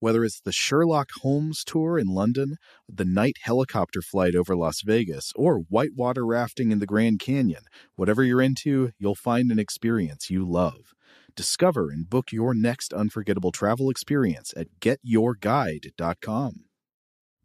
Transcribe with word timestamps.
Whether 0.00 0.24
it's 0.24 0.40
the 0.40 0.52
Sherlock 0.52 1.08
Holmes 1.22 1.64
tour 1.64 1.98
in 1.98 2.06
London, 2.06 2.56
the 2.88 3.04
night 3.04 3.36
helicopter 3.42 4.00
flight 4.00 4.36
over 4.36 4.56
Las 4.56 4.82
Vegas, 4.82 5.32
or 5.34 5.58
whitewater 5.68 6.24
rafting 6.24 6.70
in 6.70 6.78
the 6.78 6.86
Grand 6.86 7.18
Canyon, 7.18 7.62
whatever 7.96 8.22
you're 8.22 8.40
into, 8.40 8.92
you'll 8.98 9.16
find 9.16 9.50
an 9.50 9.58
experience 9.58 10.30
you 10.30 10.48
love. 10.48 10.94
Discover 11.34 11.90
and 11.90 12.08
book 12.08 12.30
your 12.30 12.54
next 12.54 12.92
unforgettable 12.92 13.52
travel 13.52 13.90
experience 13.90 14.54
at 14.56 14.68
getyourguide.com. 14.80 16.64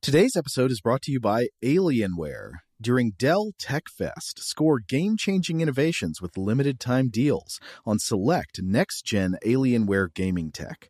Today's 0.02 0.36
episode 0.36 0.70
is 0.70 0.81
brought 0.81 1.02
to 1.04 1.12
you 1.12 1.20
by 1.20 1.48
Alienware. 1.64 2.52
During 2.81 3.14
Dell 3.17 3.52
Tech 3.58 3.84
Fest, 3.88 4.40
score 4.44 4.80
game 4.80 5.16
changing 5.17 5.62
innovations 5.62 6.22
with 6.22 6.38
limited 6.38 6.80
time 6.80 7.09
deals 7.09 7.59
on 7.86 7.98
select 7.98 8.59
next 8.62 9.06
gen 9.06 9.38
Alienware 9.45 10.14
gaming 10.14 10.52
tech. 10.52 10.90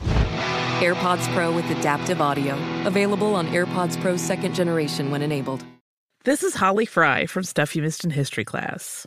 AirPods 0.00 1.32
Pro 1.34 1.52
with 1.52 1.68
adaptive 1.70 2.20
audio. 2.20 2.54
Available 2.86 3.34
on 3.34 3.46
AirPods 3.48 4.00
Pro 4.00 4.16
second 4.16 4.54
generation 4.54 5.10
when 5.10 5.22
enabled. 5.22 5.64
This 6.24 6.42
is 6.42 6.54
Holly 6.54 6.84
Fry 6.84 7.24
from 7.24 7.44
Stuff 7.44 7.74
You 7.74 7.82
Missed 7.82 8.04
in 8.04 8.10
History 8.10 8.44
class. 8.44 9.06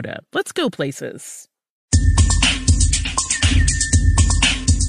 let's 0.33 0.51
go 0.51 0.69
places. 0.69 1.47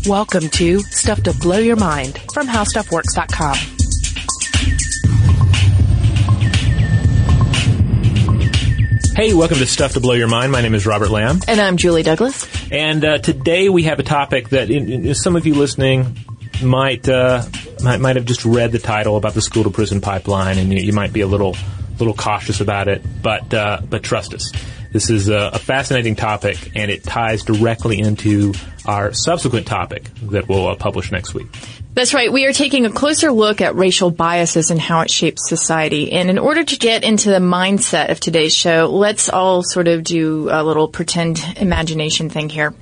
Welcome 0.07 0.49
to 0.49 0.81
Stuff 0.81 1.23
to 1.23 1.33
Blow 1.33 1.59
Your 1.59 1.77
Mind 1.77 2.19
from 2.33 2.49
HowStuffWorks.com. 2.49 3.57
Hey, 9.15 9.35
welcome 9.35 9.59
to 9.59 9.67
Stuff 9.67 9.93
to 9.93 10.01
Blow 10.01 10.15
Your 10.15 10.27
Mind. 10.27 10.51
My 10.51 10.63
name 10.63 10.75
is 10.75 10.87
Robert 10.87 11.11
Lamb. 11.11 11.41
And 11.47 11.61
I'm 11.61 11.77
Julie 11.77 12.03
Douglas. 12.03 12.49
And 12.73 13.05
uh, 13.05 13.19
today 13.19 13.69
we 13.69 13.85
have 13.85 14.01
a 14.01 14.03
topic 14.03 14.49
that 14.49 14.71
in, 14.71 14.89
in, 14.91 15.15
some 15.15 15.37
of 15.37 15.47
you 15.47 15.55
listening 15.55 16.17
might, 16.63 17.09
uh, 17.09 17.45
might 17.85 18.01
might 18.01 18.17
have 18.17 18.25
just 18.25 18.45
read 18.45 18.73
the 18.73 18.79
title 18.79 19.17
about 19.17 19.35
the 19.35 19.43
school 19.43 19.65
to 19.65 19.71
prison 19.71 20.01
pipeline, 20.01 20.59
and 20.59 20.73
you, 20.73 20.79
you 20.79 20.93
might 20.93 21.13
be 21.13 21.21
a 21.21 21.27
little 21.27 21.57
little 21.99 22.15
cautious 22.15 22.61
about 22.61 22.89
it. 22.89 23.03
But 23.23 23.53
uh, 23.53 23.83
but 23.89 24.03
trust 24.03 24.35
us, 24.35 24.51
this 24.93 25.11
is 25.11 25.29
a, 25.29 25.51
a, 25.55 25.59
fascinating 25.59 26.15
topic, 26.15 26.73
and 26.75 26.91
it 26.91 27.03
ties 27.03 27.43
directly 27.43 27.99
into 27.99 28.53
our 28.85 29.13
subsequent 29.13 29.67
topic 29.67 30.05
that 30.23 30.49
we'll 30.49 30.69
uh, 30.69 30.75
publish 30.77 31.11
next 31.11 31.35
week. 31.35 31.47
That's 31.95 32.15
right. 32.15 32.33
We 32.33 32.47
are 32.47 32.53
taking 32.53 32.87
a 32.87 32.91
closer 32.91 33.33
look 33.33 33.61
at 33.61 33.75
racial 33.75 34.11
biases 34.11 34.71
and 34.71 34.81
how 34.81 35.01
it 35.01 35.11
shapes 35.11 35.49
society. 35.49 36.13
And 36.13 36.31
in 36.31 36.39
order 36.39 36.65
to 36.65 36.77
get 36.77 37.05
into 37.05 37.31
the 37.31 37.39
mindset 37.39 38.11
of 38.11 38.21
today's 38.21 38.55
show, 38.55 38.89
let's 38.91 39.29
all 39.29 39.63
sort 39.63 39.89
of 39.89 40.05
do 40.05 40.49
a 40.51 40.63
little 40.63 40.89
pretend 40.89 41.43
imagination 41.57 42.31
thing 42.31 42.49
here. 42.49 42.75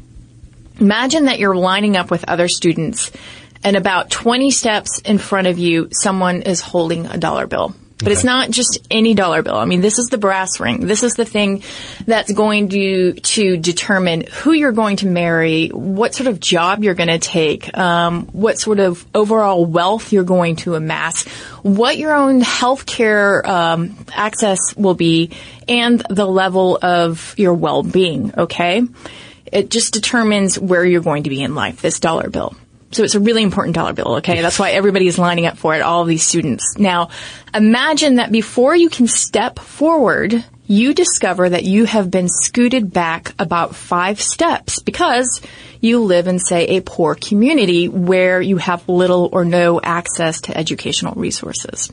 Imagine 0.79 1.25
that 1.27 1.39
you're 1.39 1.57
lining 1.57 1.97
up 1.97 2.11
with 2.11 2.25
other 2.29 2.49
students 2.49 3.11
and 3.63 3.77
about 3.77 4.11
20 4.11 4.51
steps 4.51 5.01
in 5.01 5.19
front 5.19 5.47
of 5.47 5.59
you, 5.59 5.89
someone 5.93 6.43
is 6.43 6.61
holding 6.61 7.07
a 7.07 7.19
dollar 7.19 7.47
bill. 7.47 7.75
But 8.01 8.09
okay. 8.09 8.13
it's 8.13 8.25
not 8.25 8.51
just 8.51 8.87
any 8.91 9.15
dollar 9.15 9.43
bill. 9.43 9.57
I 9.57 9.67
mean, 9.67 9.83
this 9.83 9.99
is 9.99 10.07
the 10.07 10.19
brass 10.19 10.59
ring. 10.59 10.87
This 10.87 11.03
is 11.03 11.13
the 11.13 11.25
thing 11.25 11.63
that's 12.07 12.33
going 12.33 12.71
to 12.71 13.13
to 13.13 13.57
determine 13.57 14.23
who 14.23 14.53
you're 14.53 14.73
going 14.73 14.97
to 14.97 15.07
marry, 15.07 15.69
what 15.69 16.15
sort 16.15 16.27
of 16.27 16.41
job 16.41 16.83
you're 16.83 16.95
going 16.95 17.09
to 17.09 17.19
take, 17.19 17.77
um, 17.77 18.27
what 18.29 18.59
sort 18.59 18.81
of 18.81 19.05
overall 19.15 19.65
wealth 19.67 20.13
you're 20.13 20.25
going 20.25 20.57
to 20.57 20.75
amass, 20.75 21.27
what 21.63 21.99
your 21.99 22.15
own 22.15 22.41
health 22.41 22.87
care 22.87 23.47
um, 23.47 23.97
access 24.13 24.75
will 24.77 24.95
be, 24.95 25.31
and 25.69 26.03
the 26.09 26.27
level 26.27 26.79
of 26.81 27.35
your 27.37 27.55
well-being. 27.55 28.33
Okay, 28.37 28.83
it 29.47 29.71
just 29.71 29.93
determines 29.93 30.59
where 30.59 30.85
you're 30.85 31.03
going 31.03 31.25
to 31.25 31.31
be 31.31 31.43
in 31.43 31.55
life. 31.55 31.83
This 31.83 32.01
dollar 32.01 32.31
bill. 32.31 32.57
So 32.93 33.05
it's 33.05 33.15
a 33.15 33.21
really 33.21 33.43
important 33.43 33.77
dollar 33.77 33.93
bill, 33.93 34.17
okay? 34.17 34.43
That's 34.43 34.59
why 34.59 34.71
everybody 34.71 35.07
is 35.07 35.19
lining 35.19 35.47
up 35.47 35.57
for 35.57 35.75
it, 35.77 35.81
all 35.81 36.05
these 36.05 36.27
students. 36.27 36.77
Now, 36.77 37.11
imagine 37.55 38.17
that 38.17 38.33
before 38.33 38.75
you 38.75 38.91
can 38.91 39.07
step 39.07 39.61
forward, 39.61 40.45
you 40.67 40.93
discover 40.93 41.49
that 41.49 41.65
you 41.65 41.85
have 41.85 42.11
been 42.11 42.29
scooted 42.29 42.93
back 42.93 43.35
about 43.39 43.77
five 43.77 44.21
steps 44.21 44.81
because 44.81 45.41
you 45.81 46.01
live 46.01 46.27
in, 46.27 46.39
say, 46.39 46.67
a 46.67 46.81
poor 46.81 47.15
community 47.15 47.89
where 47.89 48.43
you 48.43 48.57
have 48.57 48.89
little 48.89 49.29
or 49.33 49.45
no 49.45 49.81
access 49.81 50.43
to 50.43 50.57
educational 50.57 51.15
resources. 51.15 51.93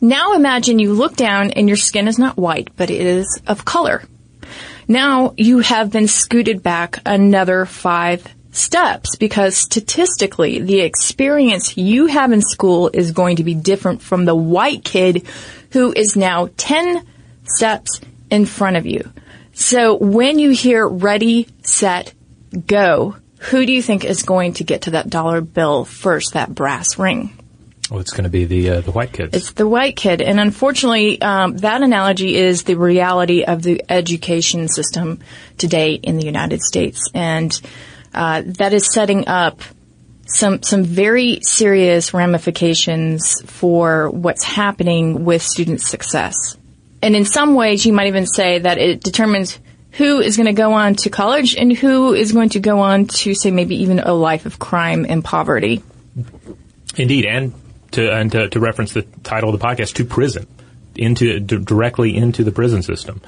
Now 0.00 0.34
imagine 0.34 0.78
you 0.78 0.92
look 0.92 1.14
down 1.14 1.50
and 1.50 1.68
your 1.68 1.76
skin 1.76 2.08
is 2.08 2.18
not 2.18 2.36
white, 2.36 2.70
but 2.76 2.90
it 2.90 3.00
is 3.00 3.40
of 3.46 3.64
color. 3.64 4.02
Now 4.88 5.34
you 5.36 5.60
have 5.60 5.92
been 5.92 6.08
scooted 6.08 6.62
back 6.62 7.00
another 7.04 7.64
five 7.64 8.26
steps 8.52 9.16
because 9.16 9.56
statistically 9.56 10.60
the 10.60 10.80
experience 10.80 11.76
you 11.76 12.06
have 12.06 12.32
in 12.32 12.42
school 12.42 12.90
is 12.92 13.12
going 13.12 13.36
to 13.36 13.44
be 13.44 13.54
different 13.54 14.02
from 14.02 14.24
the 14.24 14.34
white 14.34 14.84
kid 14.84 15.26
who 15.72 15.92
is 15.92 16.16
now 16.16 16.48
10 16.56 17.06
steps 17.44 18.00
in 18.30 18.46
front 18.46 18.76
of 18.76 18.86
you. 18.86 19.12
So 19.52 19.96
when 19.96 20.38
you 20.38 20.50
hear 20.50 20.86
ready, 20.86 21.48
set, 21.62 22.14
go, 22.66 23.16
who 23.38 23.66
do 23.66 23.72
you 23.72 23.82
think 23.82 24.04
is 24.04 24.22
going 24.22 24.54
to 24.54 24.64
get 24.64 24.82
to 24.82 24.92
that 24.92 25.10
dollar 25.10 25.40
bill 25.40 25.84
first, 25.84 26.34
that 26.34 26.54
brass 26.54 26.98
ring? 26.98 27.36
Oh, 27.92 27.98
it's 27.98 28.12
going 28.12 28.24
to 28.24 28.30
be 28.30 28.44
the 28.44 28.70
uh, 28.70 28.80
the 28.82 28.92
white 28.92 29.12
kid. 29.12 29.34
It's 29.34 29.50
the 29.52 29.66
white 29.66 29.96
kid, 29.96 30.22
and 30.22 30.38
unfortunately, 30.38 31.20
um, 31.20 31.56
that 31.56 31.82
analogy 31.82 32.36
is 32.36 32.62
the 32.62 32.76
reality 32.76 33.42
of 33.42 33.64
the 33.64 33.82
education 33.88 34.68
system 34.68 35.18
today 35.58 35.94
in 35.94 36.16
the 36.16 36.24
United 36.24 36.62
States. 36.62 37.10
And 37.14 37.60
uh, 38.14 38.42
that 38.44 38.72
is 38.72 38.92
setting 38.92 39.28
up 39.28 39.62
some 40.26 40.62
some 40.62 40.84
very 40.84 41.40
serious 41.42 42.14
ramifications 42.14 43.40
for 43.42 44.10
what's 44.10 44.44
happening 44.44 45.24
with 45.24 45.42
student 45.42 45.80
success. 45.80 46.56
And 47.02 47.16
in 47.16 47.24
some 47.24 47.54
ways, 47.54 47.86
you 47.86 47.92
might 47.92 48.08
even 48.08 48.26
say 48.26 48.58
that 48.58 48.78
it 48.78 49.02
determines 49.02 49.58
who 49.92 50.20
is 50.20 50.36
going 50.36 50.46
to 50.46 50.52
go 50.52 50.72
on 50.72 50.94
to 50.96 51.10
college 51.10 51.56
and 51.56 51.72
who 51.72 52.14
is 52.14 52.32
going 52.32 52.50
to 52.50 52.60
go 52.60 52.80
on 52.80 53.06
to 53.06 53.34
say 53.34 53.50
maybe 53.50 53.82
even 53.82 53.98
a 53.98 54.12
life 54.12 54.46
of 54.46 54.58
crime 54.58 55.04
and 55.08 55.24
poverty. 55.24 55.82
Indeed, 56.96 57.26
and 57.26 57.54
to 57.92 58.12
and 58.12 58.30
to, 58.32 58.48
to 58.48 58.60
reference 58.60 58.92
the 58.92 59.02
title 59.02 59.52
of 59.52 59.58
the 59.58 59.64
podcast, 59.64 59.94
to 59.94 60.04
prison, 60.04 60.46
into 60.94 61.40
d- 61.40 61.58
directly 61.58 62.16
into 62.16 62.44
the 62.44 62.52
prison 62.52 62.82
system. 62.82 63.20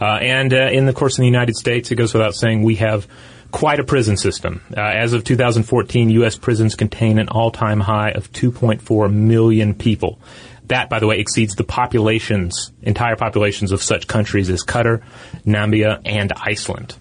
Uh, 0.00 0.18
and 0.20 0.52
uh, 0.52 0.68
in 0.70 0.86
the 0.86 0.92
course 0.92 1.18
in 1.18 1.22
the 1.22 1.28
United 1.28 1.56
States, 1.56 1.90
it 1.90 1.96
goes 1.96 2.12
without 2.14 2.34
saying 2.34 2.62
we 2.62 2.76
have 2.76 3.06
quite 3.50 3.80
a 3.80 3.84
prison 3.84 4.16
system. 4.16 4.60
Uh, 4.76 4.80
as 4.80 5.12
of 5.12 5.24
2014, 5.24 6.10
U.S. 6.10 6.36
prisons 6.36 6.74
contain 6.74 7.18
an 7.18 7.28
all-time 7.28 7.80
high 7.80 8.10
of 8.10 8.30
2.4 8.32 9.12
million 9.12 9.74
people. 9.74 10.18
That, 10.66 10.90
by 10.90 10.98
the 10.98 11.06
way, 11.06 11.18
exceeds 11.18 11.54
the 11.54 11.64
populations, 11.64 12.72
entire 12.82 13.16
populations 13.16 13.72
of 13.72 13.82
such 13.82 14.06
countries 14.06 14.50
as 14.50 14.64
Qatar, 14.64 15.02
Namibia, 15.46 16.00
and 16.04 16.32
Iceland. 16.32 16.96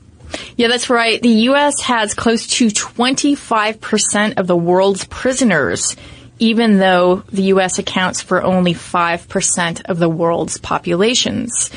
Yeah, 0.56 0.68
that's 0.68 0.90
right. 0.90 1.22
The 1.22 1.30
U.S. 1.30 1.82
has 1.82 2.14
close 2.14 2.48
to 2.48 2.68
25% 2.68 4.38
of 4.38 4.48
the 4.48 4.56
world's 4.56 5.06
prisoners, 5.06 5.96
even 6.40 6.78
though 6.78 7.24
the 7.32 7.44
U.S. 7.44 7.80
accounts 7.80 8.22
for 8.22 8.44
only 8.44 8.74
5% 8.74 9.86
of 9.86 10.00
the 10.00 10.10
world's 10.10 10.58
populations. 10.58 11.70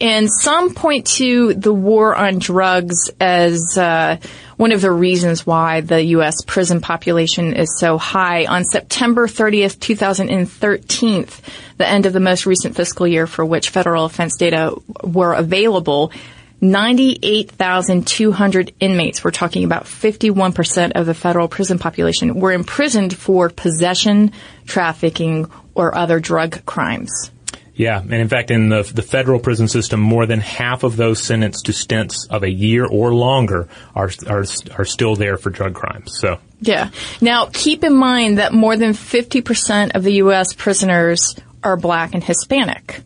And 0.00 0.30
some 0.30 0.74
point 0.74 1.06
to 1.18 1.54
the 1.54 1.72
war 1.72 2.14
on 2.14 2.38
drugs 2.38 3.10
as 3.20 3.78
uh, 3.78 4.18
one 4.56 4.72
of 4.72 4.80
the 4.80 4.92
reasons 4.92 5.46
why 5.46 5.80
the 5.80 6.02
U.S. 6.04 6.42
prison 6.46 6.80
population 6.80 7.54
is 7.54 7.78
so 7.78 7.98
high. 7.98 8.46
On 8.46 8.64
September 8.64 9.26
30th, 9.26 9.80
2013, 9.80 11.26
the 11.76 11.88
end 11.88 12.06
of 12.06 12.12
the 12.12 12.20
most 12.20 12.46
recent 12.46 12.76
fiscal 12.76 13.06
year 13.06 13.26
for 13.26 13.44
which 13.44 13.70
federal 13.70 14.04
offense 14.04 14.36
data 14.36 14.74
were 15.02 15.34
available, 15.34 16.10
98,200 16.60 18.74
inmates, 18.80 19.22
we're 19.22 19.30
talking 19.30 19.62
about 19.64 19.84
51% 19.84 20.92
of 20.92 21.06
the 21.06 21.14
federal 21.14 21.48
prison 21.48 21.78
population, 21.78 22.40
were 22.40 22.52
imprisoned 22.52 23.16
for 23.16 23.48
possession, 23.50 24.32
trafficking, 24.66 25.50
or 25.74 25.94
other 25.94 26.18
drug 26.18 26.64
crimes. 26.64 27.30
Yeah, 27.76 28.00
and 28.00 28.14
in 28.14 28.28
fact, 28.28 28.50
in 28.50 28.70
the 28.70 28.82
the 28.82 29.02
federal 29.02 29.38
prison 29.38 29.68
system, 29.68 30.00
more 30.00 30.24
than 30.24 30.40
half 30.40 30.82
of 30.82 30.96
those 30.96 31.22
sentenced 31.22 31.66
to 31.66 31.74
stints 31.74 32.26
of 32.30 32.42
a 32.42 32.50
year 32.50 32.86
or 32.86 33.14
longer 33.14 33.68
are 33.94 34.10
are 34.26 34.44
are 34.78 34.84
still 34.86 35.14
there 35.14 35.36
for 35.36 35.50
drug 35.50 35.74
crimes. 35.74 36.18
So 36.18 36.38
yeah. 36.60 36.88
Now 37.20 37.50
keep 37.52 37.84
in 37.84 37.94
mind 37.94 38.38
that 38.38 38.54
more 38.54 38.78
than 38.78 38.94
fifty 38.94 39.42
percent 39.42 39.94
of 39.94 40.04
the 40.04 40.14
U.S. 40.14 40.54
prisoners 40.54 41.36
are 41.62 41.76
black 41.76 42.14
and 42.14 42.24
Hispanic. 42.24 43.02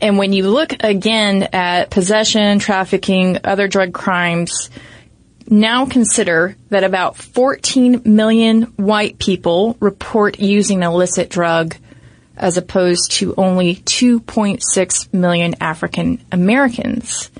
And 0.00 0.18
when 0.18 0.32
you 0.32 0.48
look 0.48 0.74
again 0.80 1.48
at 1.52 1.90
possession, 1.90 2.58
trafficking, 2.58 3.38
other 3.44 3.66
drug 3.66 3.92
crimes, 3.92 4.70
now 5.48 5.86
consider 5.86 6.56
that 6.70 6.84
about 6.84 7.16
14 7.16 8.02
million 8.04 8.62
white 8.76 9.18
people 9.18 9.76
report 9.80 10.38
using 10.38 10.82
illicit 10.82 11.30
drug 11.30 11.76
as 12.36 12.56
opposed 12.56 13.12
to 13.12 13.34
only 13.36 13.76
2.6 13.76 15.14
million 15.14 15.54
African 15.60 16.22
Americans. 16.30 17.30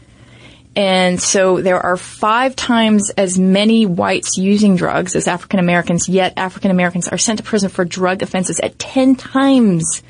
And 0.75 1.20
so 1.20 1.61
there 1.61 1.81
are 1.81 1.97
five 1.97 2.55
times 2.55 3.11
as 3.17 3.38
many 3.38 3.87
whites 3.87 4.37
using 4.37 4.76
drugs 4.76 5.17
as 5.17 5.26
African 5.26 5.59
Americans, 5.59 6.09
yet 6.09 6.35
African 6.37 6.70
Americans 6.70 7.09
are 7.09 7.19
sent 7.19 7.38
to 7.38 7.44
prison 7.44 7.70
for 7.70 7.85
drug 7.85 8.23
offenses 8.23 8.61
at 8.61 8.79
10 8.79 9.17
times 9.17 10.02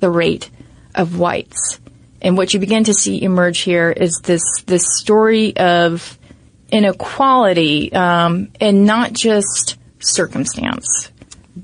the 0.00 0.10
rate 0.10 0.50
of 0.94 1.18
whites. 1.18 1.78
And 2.20 2.36
what 2.36 2.52
you 2.52 2.60
begin 2.60 2.84
to 2.84 2.94
see 2.94 3.22
emerge 3.22 3.60
here 3.60 3.90
is 3.90 4.20
this, 4.22 4.42
this 4.62 4.98
story 4.98 5.56
of 5.56 6.18
inequality, 6.70 7.92
um, 7.92 8.50
and 8.60 8.84
not 8.84 9.12
just 9.12 9.76
circumstance. 10.00 11.10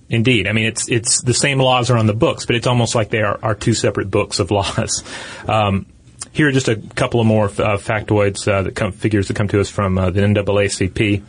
Indeed, 0.08 0.46
I 0.46 0.52
mean 0.52 0.66
it's 0.66 0.88
it's 0.88 1.22
the 1.22 1.34
same 1.34 1.58
laws 1.58 1.90
are 1.90 1.96
on 1.96 2.06
the 2.06 2.14
books, 2.14 2.46
but 2.46 2.56
it's 2.56 2.66
almost 2.66 2.94
like 2.94 3.10
they 3.10 3.22
are, 3.22 3.38
are 3.42 3.54
two 3.54 3.74
separate 3.74 4.10
books 4.10 4.38
of 4.38 4.50
laws. 4.50 5.02
Um, 5.48 5.86
here 6.32 6.48
are 6.48 6.52
just 6.52 6.68
a 6.68 6.76
couple 6.76 7.20
of 7.20 7.26
more 7.26 7.46
uh, 7.46 7.78
factoids 7.78 8.46
uh, 8.50 8.62
that 8.62 8.74
come 8.74 8.92
figures 8.92 9.28
that 9.28 9.36
come 9.36 9.48
to 9.48 9.60
us 9.60 9.70
from 9.70 9.96
uh, 9.96 10.10
the 10.10 10.20
NAACP. 10.20 11.22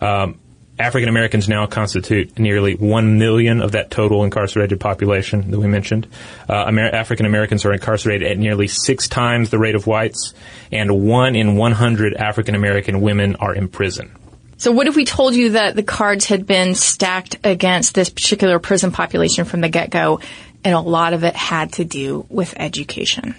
Um, 0.00 0.38
African 0.78 1.08
Americans 1.08 1.48
now 1.48 1.66
constitute 1.66 2.38
nearly 2.38 2.74
one 2.74 3.18
million 3.18 3.62
of 3.62 3.72
that 3.72 3.90
total 3.90 4.24
incarcerated 4.24 4.78
population 4.78 5.50
that 5.50 5.58
we 5.58 5.66
mentioned. 5.66 6.06
Uh, 6.48 6.66
Amer- 6.68 6.94
African 6.94 7.24
Americans 7.24 7.64
are 7.64 7.72
incarcerated 7.72 8.30
at 8.30 8.36
nearly 8.36 8.68
six 8.68 9.08
times 9.08 9.48
the 9.48 9.58
rate 9.58 9.74
of 9.74 9.86
whites, 9.86 10.34
and 10.70 11.06
one 11.06 11.34
in 11.34 11.56
100 11.56 12.14
African 12.14 12.54
American 12.54 13.00
women 13.00 13.36
are 13.36 13.54
in 13.54 13.68
prison. 13.68 14.14
So 14.58 14.70
what 14.72 14.86
if 14.86 14.96
we 14.96 15.04
told 15.04 15.34
you 15.34 15.50
that 15.50 15.76
the 15.76 15.82
cards 15.82 16.26
had 16.26 16.46
been 16.46 16.74
stacked 16.74 17.36
against 17.44 17.94
this 17.94 18.10
particular 18.10 18.58
prison 18.58 18.90
population 18.90 19.44
from 19.44 19.60
the 19.60 19.68
get-go 19.68 20.20
and 20.64 20.74
a 20.74 20.80
lot 20.80 21.12
of 21.12 21.24
it 21.24 21.36
had 21.36 21.74
to 21.74 21.84
do 21.84 22.26
with 22.28 22.54
education? 22.56 23.34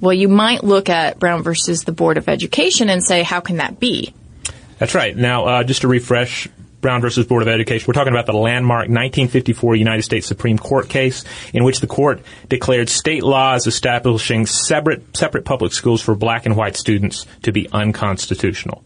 Well, 0.00 0.14
you 0.14 0.28
might 0.28 0.64
look 0.64 0.88
at 0.88 1.18
Brown 1.18 1.42
versus 1.42 1.84
the 1.84 1.92
Board 1.92 2.16
of 2.16 2.28
Education 2.28 2.88
and 2.88 3.04
say, 3.04 3.22
how 3.22 3.40
can 3.40 3.56
that 3.56 3.78
be? 3.80 4.14
That's 4.78 4.94
right. 4.94 5.14
Now, 5.14 5.44
uh, 5.46 5.64
just 5.64 5.82
to 5.82 5.88
refresh, 5.88 6.48
Brown 6.80 7.00
versus 7.00 7.26
Board 7.26 7.42
of 7.42 7.48
Education, 7.48 7.86
we're 7.86 7.94
talking 7.94 8.12
about 8.12 8.26
the 8.26 8.32
landmark 8.32 8.88
1954 8.88 9.76
United 9.76 10.02
States 10.02 10.26
Supreme 10.26 10.58
Court 10.58 10.88
case 10.88 11.24
in 11.52 11.64
which 11.64 11.80
the 11.80 11.86
court 11.86 12.22
declared 12.48 12.88
state 12.88 13.22
laws 13.22 13.66
establishing 13.66 14.46
separate, 14.46 15.16
separate 15.16 15.44
public 15.44 15.72
schools 15.72 16.00
for 16.00 16.14
black 16.14 16.46
and 16.46 16.56
white 16.56 16.76
students 16.76 17.26
to 17.42 17.52
be 17.52 17.68
unconstitutional. 17.72 18.82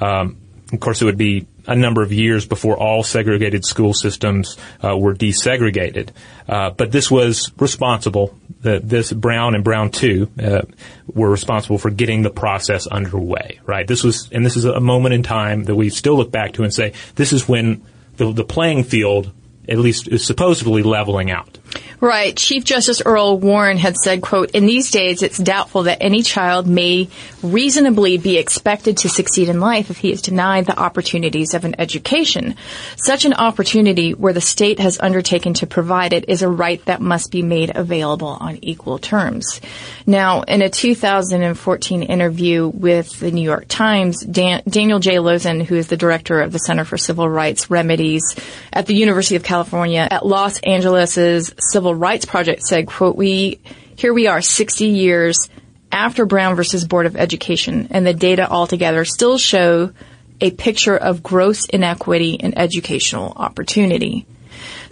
Um, 0.00 0.38
of 0.72 0.80
course, 0.80 1.00
it 1.00 1.04
would 1.04 1.16
be 1.16 1.46
a 1.66 1.76
number 1.76 2.02
of 2.02 2.12
years 2.12 2.44
before 2.44 2.76
all 2.76 3.04
segregated 3.04 3.64
school 3.64 3.94
systems 3.94 4.56
uh, 4.82 4.96
were 4.96 5.14
desegregated. 5.14 6.10
Uh, 6.48 6.70
but 6.70 6.90
this 6.90 7.08
was 7.08 7.52
responsible. 7.58 8.36
The, 8.62 8.80
this 8.82 9.12
Brown 9.12 9.54
and 9.54 9.62
Brown 9.62 9.90
two 9.90 10.28
uh, 10.42 10.62
were 11.06 11.30
responsible 11.30 11.78
for 11.78 11.90
getting 11.90 12.22
the 12.22 12.30
process 12.30 12.88
underway. 12.88 13.60
Right. 13.64 13.86
This 13.86 14.02
was, 14.02 14.28
and 14.32 14.44
this 14.44 14.56
is 14.56 14.64
a 14.64 14.80
moment 14.80 15.14
in 15.14 15.22
time 15.22 15.64
that 15.64 15.76
we 15.76 15.88
still 15.88 16.16
look 16.16 16.32
back 16.32 16.54
to 16.54 16.64
and 16.64 16.74
say 16.74 16.94
this 17.14 17.32
is 17.32 17.48
when 17.48 17.84
the, 18.16 18.32
the 18.32 18.44
playing 18.44 18.84
field 18.84 19.32
at 19.68 19.78
least 19.78 20.08
is 20.08 20.24
supposedly 20.24 20.82
leveling 20.82 21.30
out. 21.30 21.58
Right. 22.00 22.36
Chief 22.36 22.64
Justice 22.64 23.02
Earl 23.04 23.38
Warren 23.38 23.78
had 23.78 23.96
said, 23.96 24.22
quote, 24.22 24.50
in 24.50 24.66
these 24.66 24.90
days 24.90 25.22
it's 25.22 25.38
doubtful 25.38 25.84
that 25.84 25.98
any 26.02 26.22
child 26.22 26.66
may 26.66 27.08
reasonably 27.42 28.18
be 28.18 28.38
expected 28.38 28.98
to 28.98 29.08
succeed 29.08 29.48
in 29.48 29.60
life 29.60 29.90
if 29.90 29.98
he 29.98 30.12
is 30.12 30.22
denied 30.22 30.66
the 30.66 30.78
opportunities 30.78 31.54
of 31.54 31.64
an 31.64 31.74
education. 31.78 32.54
Such 32.96 33.24
an 33.24 33.34
opportunity 33.34 34.12
where 34.12 34.32
the 34.32 34.40
state 34.40 34.78
has 34.80 34.98
undertaken 35.00 35.54
to 35.54 35.66
provide 35.66 36.12
it 36.12 36.28
is 36.28 36.42
a 36.42 36.48
right 36.48 36.84
that 36.86 37.00
must 37.00 37.30
be 37.30 37.42
made 37.42 37.74
available 37.74 38.28
on 38.28 38.58
equal 38.62 38.98
terms. 38.98 39.60
Now, 40.06 40.42
in 40.42 40.62
a 40.62 40.68
2014 40.68 42.02
interview 42.02 42.68
with 42.68 43.18
the 43.20 43.30
New 43.30 43.42
York 43.42 43.66
Times, 43.68 44.24
Dan- 44.24 44.62
Daniel 44.68 44.98
J. 44.98 45.18
Losen, 45.18 45.64
who 45.64 45.76
is 45.76 45.88
the 45.88 45.96
director 45.96 46.40
of 46.40 46.52
the 46.52 46.58
Center 46.58 46.84
for 46.84 46.96
Civil 46.96 47.28
Rights 47.28 47.70
Remedies 47.70 48.36
at 48.72 48.86
the 48.86 48.94
University 48.94 49.36
of 49.36 49.42
California 49.42 50.06
at 50.10 50.26
Los 50.26 50.58
Angeles's 50.60 51.54
Civil 51.70 51.94
Rights 51.94 52.24
Project 52.24 52.62
said, 52.62 52.86
quote, 52.86 53.16
we, 53.16 53.60
here 53.96 54.12
we 54.12 54.26
are 54.26 54.40
60 54.40 54.86
years 54.86 55.48
after 55.92 56.26
Brown 56.26 56.56
versus 56.56 56.84
Board 56.84 57.06
of 57.06 57.16
Education 57.16 57.88
and 57.90 58.06
the 58.06 58.14
data 58.14 58.48
altogether 58.48 59.04
still 59.04 59.38
show 59.38 59.92
a 60.40 60.50
picture 60.50 60.96
of 60.96 61.22
gross 61.22 61.64
inequity 61.66 62.34
in 62.34 62.56
educational 62.58 63.32
opportunity. 63.36 64.26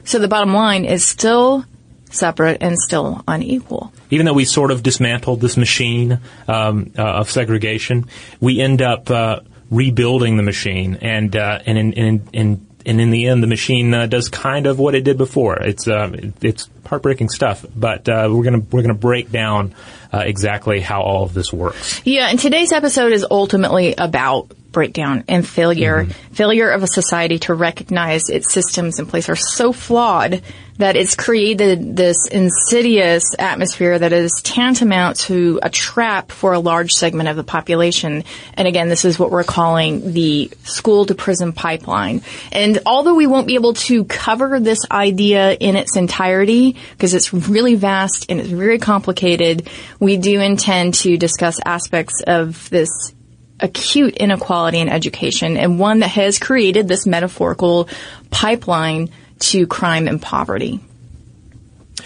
So 0.05 0.19
the 0.19 0.29
bottom 0.29 0.55
line 0.55 0.85
is 0.85 1.05
still 1.05 1.65
separate 2.11 2.63
and 2.63 2.79
still 2.79 3.23
unequal. 3.27 3.93
Even 4.11 4.27
though 4.27 4.33
we 4.33 4.45
sort 4.45 4.71
of 4.71 4.83
dismantled 4.83 5.41
this 5.41 5.57
machine 5.57 6.21
um, 6.49 6.93
uh, 6.97 7.03
of 7.03 7.31
segregation, 7.31 8.07
we 8.41 8.61
end 8.61 8.81
up 8.81 9.11
uh, 9.11 9.41
rebuilding 9.71 10.37
the 10.37 10.43
machine, 10.43 10.99
and 11.01 11.35
uh, 11.35 11.59
and 11.67 11.79
in, 11.79 11.93
in, 11.95 12.29
in 12.33 12.67
and 12.87 13.01
in 13.01 13.11
the 13.11 13.27
end, 13.27 13.43
the 13.43 13.47
machine 13.47 13.93
uh, 13.95 14.07
does 14.07 14.29
kind 14.29 14.67
of 14.67 14.79
what 14.79 14.95
it 14.95 15.03
did 15.05 15.19
before. 15.19 15.57
It's 15.57 15.89
uh, 15.89 16.11
it's 16.41 16.69
heartbreaking 16.87 17.29
stuff, 17.31 17.65
but 17.75 18.09
uh, 18.09 18.29
we're 18.31 18.45
gonna 18.45 18.63
we're 18.71 18.83
gonna 18.83 18.95
break 18.95 19.31
down 19.31 19.75
uh, 20.13 20.19
exactly 20.19 20.81
how 20.81 21.03
all 21.03 21.25
of 21.25 21.35
this 21.35 21.53
works. 21.53 22.01
Yeah, 22.05 22.29
and 22.29 22.39
today's 22.39 22.73
episode 22.73 23.13
is 23.13 23.27
ultimately 23.31 23.95
about 23.97 24.51
breakdown 24.75 25.25
and 25.27 25.47
failure. 25.49 26.05
Mm-hmm. 26.05 26.35
Failure 26.35 26.71
of 26.71 26.83
a 26.83 26.87
society 26.87 27.39
to 27.39 27.55
recognize 27.55 28.29
its 28.29 28.53
systems 28.53 28.99
in 28.99 29.07
place 29.07 29.31
are 29.31 29.37
so 29.37 29.73
flawed 29.73 30.43
that 30.79 30.97
it's 30.97 31.15
created 31.15 31.97
this 31.97 32.27
insidious 32.27 33.23
atmosphere 33.39 33.97
that 33.97 34.13
is 34.13 34.43
tantamount 34.43 35.17
to 35.17 35.61
a 35.63 35.71
trap 35.71 36.33
for 36.33 36.53
a 36.53 36.59
large 36.59 36.93
segment 36.93 37.29
of 37.29 37.37
the 37.37 37.45
population. 37.45 38.25
And 38.55 38.67
again, 38.67 38.89
this 38.89 39.05
is 39.05 39.19
what 39.19 39.31
we're 39.31 39.45
calling 39.45 40.13
the 40.13 40.51
school 40.65 41.07
to 41.07 41.15
prison 41.15 41.53
pipeline. 41.53 42.23
And 42.51 42.81
although 42.87 43.15
we 43.15 43.29
won't 43.29 43.47
be 43.47 43.55
able 43.55 43.75
to 43.75 44.05
cover 44.05 44.59
this 44.59 44.81
idea 44.91 45.53
in 45.53 45.77
its 45.77 45.97
entirety, 45.97 46.77
because 46.91 47.15
it's 47.15 47.33
really 47.33 47.77
vast 47.77 48.27
and 48.29 48.41
it's 48.41 48.49
very 48.49 48.79
complicated, 48.79 49.69
we 50.01 50.17
do 50.17 50.41
intend 50.41 50.95
to 50.95 51.17
discuss 51.17 51.61
aspects 51.65 52.21
of 52.27 52.69
this 52.71 53.14
acute 53.61 54.17
inequality 54.17 54.79
in 54.79 54.89
education 54.89 55.57
and 55.57 55.79
one 55.79 56.01
that 56.01 56.09
has 56.09 56.39
created 56.39 56.89
this 56.89 57.07
metaphorical 57.07 57.89
pipeline 58.31 59.11
to 59.39 59.67
crime 59.67 60.09
and 60.09 60.21
poverty. 60.21 60.81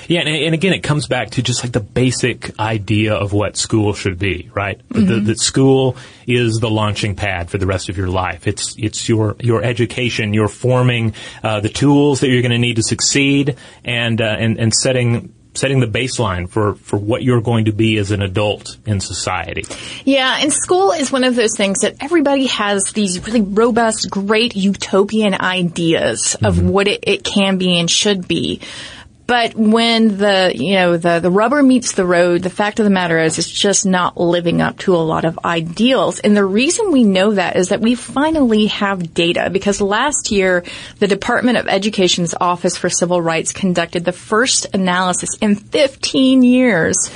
Yeah, 0.07 0.21
and, 0.21 0.28
and, 0.28 0.55
again, 0.55 0.73
it 0.73 0.81
comes 0.81 1.07
back 1.07 1.31
to 1.33 1.43
just 1.43 1.62
like 1.62 1.73
the 1.73 1.81
basic 1.81 2.59
idea 2.59 3.14
of 3.14 3.35
what 3.35 3.59
school 3.59 3.93
should 3.93 4.19
be, 4.19 4.50
right? 4.55 4.81
Mm-hmm. 4.88 5.26
That 5.26 5.38
school 5.38 5.97
is 6.26 6.61
the 6.61 6.71
launching 6.71 7.14
pad 7.14 7.50
for 7.50 7.59
the 7.59 7.67
rest 7.67 7.90
of 7.90 7.99
your 7.99 8.09
life. 8.09 8.47
It's 8.47 8.75
it's 8.78 9.07
your 9.07 9.37
your 9.38 9.62
education. 9.62 10.33
You're 10.33 10.49
forming 10.49 11.12
uh, 11.43 11.61
the 11.61 11.69
tools 11.69 12.21
that 12.21 12.28
you're 12.28 12.40
going 12.40 12.52
to 12.52 12.59
need 12.59 12.76
to 12.76 12.83
succeed, 12.83 13.57
and 13.85 14.21
uh, 14.21 14.37
and 14.38 14.59
and 14.59 14.73
setting 14.73 15.35
setting 15.59 15.81
the 15.81 15.87
baseline 15.87 16.49
for, 16.49 16.75
for 16.75 16.97
what 16.97 17.23
you're 17.23 17.41
going 17.41 17.67
to 17.67 17.73
be 17.73 17.99
as 17.99 18.11
an 18.11 18.23
adult 18.23 18.77
in 18.87 19.00
society. 19.00 19.65
Yeah, 20.05 20.38
and 20.41 20.53
school 20.53 20.93
is 20.93 21.11
one 21.11 21.25
of 21.25 21.37
those 21.37 21.57
things 21.57 21.81
that 21.81 21.97
everybody 22.00 22.47
has 22.47 22.93
these 22.93 23.25
really 23.27 23.41
robust, 23.41 24.11
great 24.11 24.57
utopian 24.57 25.35
ideas 25.35 26.37
of 26.43 26.57
mm-hmm. 26.57 26.69
what 26.69 26.88
it, 26.88 27.05
it 27.07 27.25
can 27.25 27.59
be 27.59 27.79
and 27.79 27.91
should 27.91 28.29
be. 28.29 28.61
But 29.28 29.54
when 29.54 30.16
the, 30.16 30.52
you 30.54 30.76
know, 30.76 30.97
the, 30.97 31.20
the 31.20 31.30
rubber 31.30 31.62
meets 31.62 31.92
the 31.92 32.06
road, 32.06 32.42
the 32.42 32.49
fact 32.49 32.80
of 32.80 32.85
the 32.85 32.90
matter 32.90 33.18
is 33.18 33.38
it's 33.38 33.50
just 33.50 33.85
not 33.85 34.16
living 34.16 34.62
up 34.62 34.78
to 34.78 34.97
a 34.97 35.04
lot 35.04 35.26
of 35.26 35.38
ideals. 35.44 36.18
And 36.18 36.35
the 36.35 36.47
reason 36.47 36.92
we 36.92 37.04
know 37.04 37.32
that 37.32 37.56
is 37.56 37.68
that 37.68 37.82
we 37.82 37.94
finally 37.94 38.68
have 38.68 39.12
data 39.12 39.50
because 39.52 39.82
last 39.82 40.30
year 40.30 40.64
the 40.99 41.06
Department 41.06 41.58
of 41.58 41.68
Education's 41.68 42.35
Office 42.40 42.78
for 42.78 42.88
Civil 42.88 43.20
Rights 43.20 43.52
conducted 43.52 44.06
the 44.06 44.12
first 44.12 44.66
analysis 44.73 45.37
in 45.42 45.56
15 45.56 46.42
years 46.42 47.11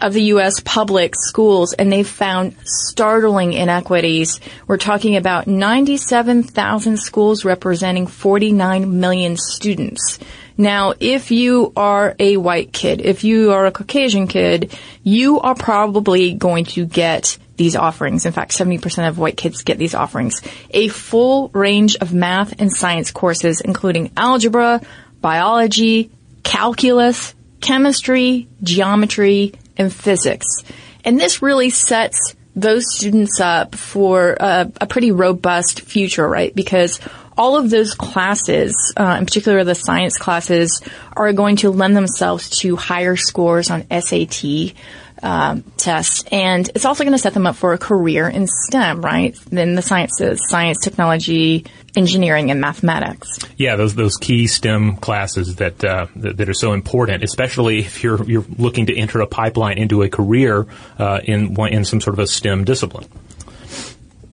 of 0.00 0.14
the 0.14 0.22
U.S. 0.22 0.60
public 0.60 1.14
schools, 1.14 1.74
and 1.74 1.92
they 1.92 2.04
found 2.04 2.56
startling 2.64 3.52
inequities. 3.52 4.40
We're 4.66 4.78
talking 4.78 5.16
about 5.16 5.46
97,000 5.46 6.96
schools 6.96 7.44
representing 7.44 8.06
49 8.06 8.98
million 8.98 9.36
students. 9.36 10.18
Now, 10.60 10.92
if 11.00 11.30
you 11.30 11.72
are 11.74 12.14
a 12.18 12.36
white 12.36 12.70
kid, 12.70 13.00
if 13.00 13.24
you 13.24 13.52
are 13.52 13.64
a 13.64 13.72
Caucasian 13.72 14.26
kid, 14.26 14.78
you 15.02 15.40
are 15.40 15.54
probably 15.54 16.34
going 16.34 16.66
to 16.66 16.84
get 16.84 17.38
these 17.56 17.76
offerings. 17.76 18.26
In 18.26 18.32
fact, 18.32 18.52
70% 18.52 19.08
of 19.08 19.18
white 19.18 19.38
kids 19.38 19.62
get 19.62 19.78
these 19.78 19.94
offerings. 19.94 20.42
A 20.72 20.88
full 20.88 21.48
range 21.54 21.96
of 21.96 22.12
math 22.12 22.60
and 22.60 22.70
science 22.70 23.10
courses, 23.10 23.62
including 23.62 24.10
algebra, 24.18 24.82
biology, 25.22 26.10
calculus, 26.42 27.34
chemistry, 27.62 28.46
geometry, 28.62 29.54
and 29.78 29.90
physics. 29.90 30.62
And 31.06 31.18
this 31.18 31.40
really 31.40 31.70
sets 31.70 32.36
those 32.54 32.84
students 32.94 33.40
up 33.40 33.74
for 33.74 34.36
a, 34.38 34.70
a 34.78 34.86
pretty 34.86 35.10
robust 35.10 35.80
future, 35.80 36.28
right? 36.28 36.54
Because 36.54 37.00
all 37.40 37.56
of 37.56 37.70
those 37.70 37.94
classes, 37.94 38.92
uh, 38.98 39.16
in 39.18 39.24
particular 39.24 39.64
the 39.64 39.74
science 39.74 40.18
classes, 40.18 40.82
are 41.16 41.32
going 41.32 41.56
to 41.56 41.70
lend 41.70 41.96
themselves 41.96 42.50
to 42.50 42.76
higher 42.76 43.16
scores 43.16 43.70
on 43.70 43.86
SAT 43.90 44.74
um, 45.22 45.62
tests, 45.78 46.22
and 46.30 46.68
it's 46.74 46.84
also 46.84 47.02
going 47.02 47.12
to 47.12 47.18
set 47.18 47.32
them 47.32 47.46
up 47.46 47.56
for 47.56 47.72
a 47.72 47.78
career 47.78 48.28
in 48.28 48.46
STEM, 48.46 49.00
right? 49.00 49.34
In 49.50 49.74
the 49.74 49.80
sciences, 49.80 50.40
science, 50.50 50.80
technology, 50.82 51.64
engineering, 51.96 52.50
and 52.50 52.60
mathematics. 52.60 53.38
Yeah, 53.56 53.76
those 53.76 53.94
those 53.94 54.16
key 54.16 54.46
STEM 54.46 54.96
classes 54.96 55.56
that 55.56 55.82
uh, 55.82 56.08
that, 56.16 56.46
are 56.46 56.54
so 56.54 56.74
important, 56.74 57.24
especially 57.24 57.78
if 57.78 58.04
you're 58.04 58.22
you're 58.24 58.44
looking 58.58 58.86
to 58.86 58.96
enter 58.96 59.20
a 59.20 59.26
pipeline 59.26 59.78
into 59.78 60.02
a 60.02 60.10
career 60.10 60.66
uh, 60.98 61.20
in 61.24 61.56
in 61.58 61.86
some 61.86 62.02
sort 62.02 62.14
of 62.14 62.18
a 62.18 62.26
STEM 62.26 62.64
discipline. 62.64 63.06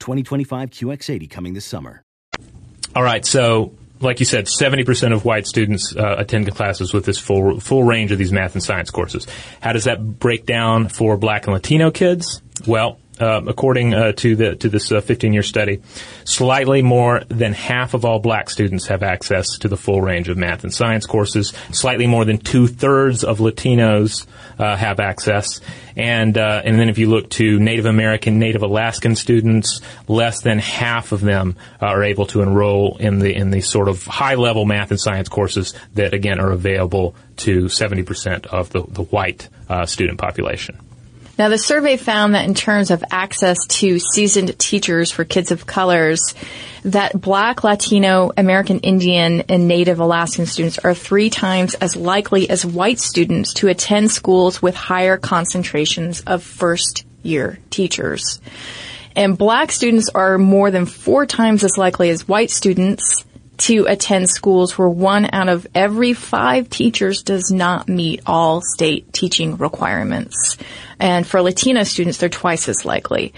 2025 0.00 0.70
QX80 0.70 1.30
coming 1.30 1.54
this 1.54 1.64
summer. 1.64 2.02
All 2.94 3.02
right, 3.02 3.24
so 3.24 3.72
like 4.00 4.18
you 4.18 4.26
said, 4.26 4.46
70% 4.46 5.12
of 5.12 5.24
white 5.24 5.46
students 5.46 5.94
uh, 5.94 6.16
attend 6.18 6.52
classes 6.54 6.92
with 6.92 7.04
this 7.04 7.18
full 7.18 7.60
full 7.60 7.84
range 7.84 8.12
of 8.12 8.18
these 8.18 8.32
math 8.32 8.54
and 8.54 8.62
science 8.62 8.90
courses. 8.90 9.26
How 9.60 9.72
does 9.72 9.84
that 9.84 10.18
break 10.18 10.46
down 10.46 10.88
for 10.88 11.16
black 11.16 11.46
and 11.46 11.54
Latino 11.54 11.90
kids? 11.90 12.42
Well, 12.66 12.98
uh, 13.20 13.42
according 13.46 13.94
uh, 13.94 14.12
to 14.12 14.34
the 14.34 14.56
to 14.56 14.68
this 14.68 14.88
15 14.88 15.32
year 15.32 15.42
study, 15.42 15.80
slightly 16.24 16.82
more 16.82 17.22
than 17.28 17.52
half 17.52 17.94
of 17.94 18.04
all 18.04 18.18
black 18.18 18.48
students 18.48 18.86
have 18.86 19.02
access 19.02 19.58
to 19.58 19.68
the 19.68 19.76
full 19.76 20.00
range 20.00 20.28
of 20.28 20.36
math 20.36 20.64
and 20.64 20.72
science 20.72 21.06
courses. 21.06 21.52
Slightly 21.72 22.06
more 22.06 22.24
than 22.24 22.38
two 22.38 22.66
thirds 22.66 23.22
of 23.22 23.38
Latinos 23.38 24.26
uh, 24.58 24.76
have 24.76 25.00
access, 25.00 25.60
and 25.96 26.36
uh, 26.38 26.62
and 26.64 26.78
then 26.78 26.88
if 26.88 26.98
you 26.98 27.08
look 27.08 27.28
to 27.30 27.58
Native 27.58 27.86
American, 27.86 28.38
Native 28.38 28.62
Alaskan 28.62 29.16
students, 29.16 29.80
less 30.08 30.40
than 30.40 30.58
half 30.58 31.12
of 31.12 31.20
them 31.20 31.56
are 31.80 32.02
able 32.02 32.26
to 32.26 32.42
enroll 32.42 32.96
in 32.98 33.18
the 33.18 33.34
in 33.34 33.50
the 33.50 33.60
sort 33.60 33.88
of 33.88 34.04
high 34.06 34.34
level 34.34 34.64
math 34.64 34.90
and 34.90 35.00
science 35.00 35.28
courses 35.28 35.74
that 35.94 36.14
again 36.14 36.40
are 36.40 36.52
available 36.52 37.14
to 37.36 37.64
70% 37.64 38.46
of 38.46 38.70
the 38.70 38.82
the 38.88 39.02
white 39.02 39.48
uh, 39.68 39.86
student 39.86 40.18
population. 40.18 40.78
Now, 41.40 41.48
the 41.48 41.56
survey 41.56 41.96
found 41.96 42.34
that 42.34 42.44
in 42.44 42.52
terms 42.52 42.90
of 42.90 43.02
access 43.10 43.56
to 43.66 43.98
seasoned 43.98 44.58
teachers 44.58 45.10
for 45.10 45.24
kids 45.24 45.50
of 45.50 45.64
colors, 45.64 46.34
that 46.84 47.18
black, 47.18 47.64
Latino, 47.64 48.30
American 48.36 48.80
Indian, 48.80 49.40
and 49.48 49.66
Native 49.66 50.00
Alaskan 50.00 50.44
students 50.44 50.78
are 50.80 50.92
three 50.92 51.30
times 51.30 51.72
as 51.72 51.96
likely 51.96 52.50
as 52.50 52.66
white 52.66 52.98
students 52.98 53.54
to 53.54 53.68
attend 53.68 54.10
schools 54.10 54.60
with 54.60 54.74
higher 54.74 55.16
concentrations 55.16 56.20
of 56.26 56.42
first 56.42 57.06
year 57.22 57.58
teachers. 57.70 58.42
And 59.16 59.38
black 59.38 59.72
students 59.72 60.10
are 60.10 60.36
more 60.36 60.70
than 60.70 60.84
four 60.84 61.24
times 61.24 61.64
as 61.64 61.78
likely 61.78 62.10
as 62.10 62.28
white 62.28 62.50
students 62.50 63.24
to 63.60 63.84
attend 63.86 64.30
schools 64.30 64.78
where 64.78 64.88
one 64.88 65.28
out 65.32 65.48
of 65.48 65.66
every 65.74 66.14
five 66.14 66.70
teachers 66.70 67.22
does 67.22 67.50
not 67.50 67.88
meet 67.88 68.22
all 68.24 68.62
state 68.62 69.12
teaching 69.12 69.56
requirements. 69.58 70.56
And 70.98 71.26
for 71.26 71.42
Latino 71.42 71.82
students, 71.84 72.18
they're 72.18 72.30
twice 72.30 72.68
as 72.68 72.86
likely. 72.86 73.34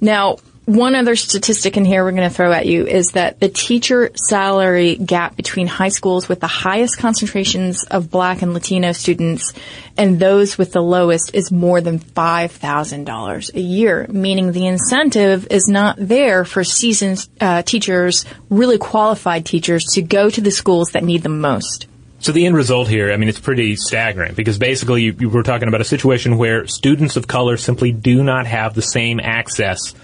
Now, 0.00 0.36
one 0.66 0.96
other 0.96 1.14
statistic 1.14 1.76
in 1.76 1.84
here 1.84 2.02
we're 2.02 2.10
going 2.10 2.28
to 2.28 2.34
throw 2.34 2.52
at 2.52 2.66
you 2.66 2.86
is 2.86 3.12
that 3.12 3.38
the 3.38 3.48
teacher 3.48 4.10
salary 4.16 4.96
gap 4.96 5.36
between 5.36 5.68
high 5.68 5.88
schools 5.88 6.28
with 6.28 6.40
the 6.40 6.48
highest 6.48 6.98
concentrations 6.98 7.84
of 7.84 8.10
black 8.10 8.42
and 8.42 8.52
Latino 8.52 8.90
students 8.90 9.54
and 9.96 10.18
those 10.18 10.58
with 10.58 10.72
the 10.72 10.82
lowest 10.82 11.30
is 11.34 11.52
more 11.52 11.80
than 11.80 12.00
$5,000 12.00 13.54
a 13.54 13.60
year, 13.60 14.06
meaning 14.10 14.50
the 14.50 14.66
incentive 14.66 15.46
is 15.52 15.68
not 15.68 15.96
there 16.00 16.44
for 16.44 16.64
seasoned 16.64 17.28
uh, 17.40 17.62
teachers, 17.62 18.24
really 18.50 18.76
qualified 18.76 19.46
teachers 19.46 19.84
to 19.92 20.02
go 20.02 20.28
to 20.28 20.40
the 20.40 20.50
schools 20.50 20.90
that 20.90 21.04
need 21.04 21.22
them 21.22 21.40
most. 21.40 21.86
So 22.18 22.32
the 22.32 22.44
end 22.44 22.56
result 22.56 22.88
here, 22.88 23.12
I 23.12 23.18
mean, 23.18 23.28
it's 23.28 23.38
pretty 23.38 23.76
staggering 23.76 24.34
because 24.34 24.58
basically 24.58 25.02
you, 25.02 25.16
you 25.20 25.28
were 25.28 25.44
talking 25.44 25.68
about 25.68 25.80
a 25.80 25.84
situation 25.84 26.38
where 26.38 26.66
students 26.66 27.16
of 27.16 27.28
color 27.28 27.56
simply 27.56 27.92
do 27.92 28.24
not 28.24 28.46
have 28.46 28.74
the 28.74 28.82
same 28.82 29.20
access 29.20 29.94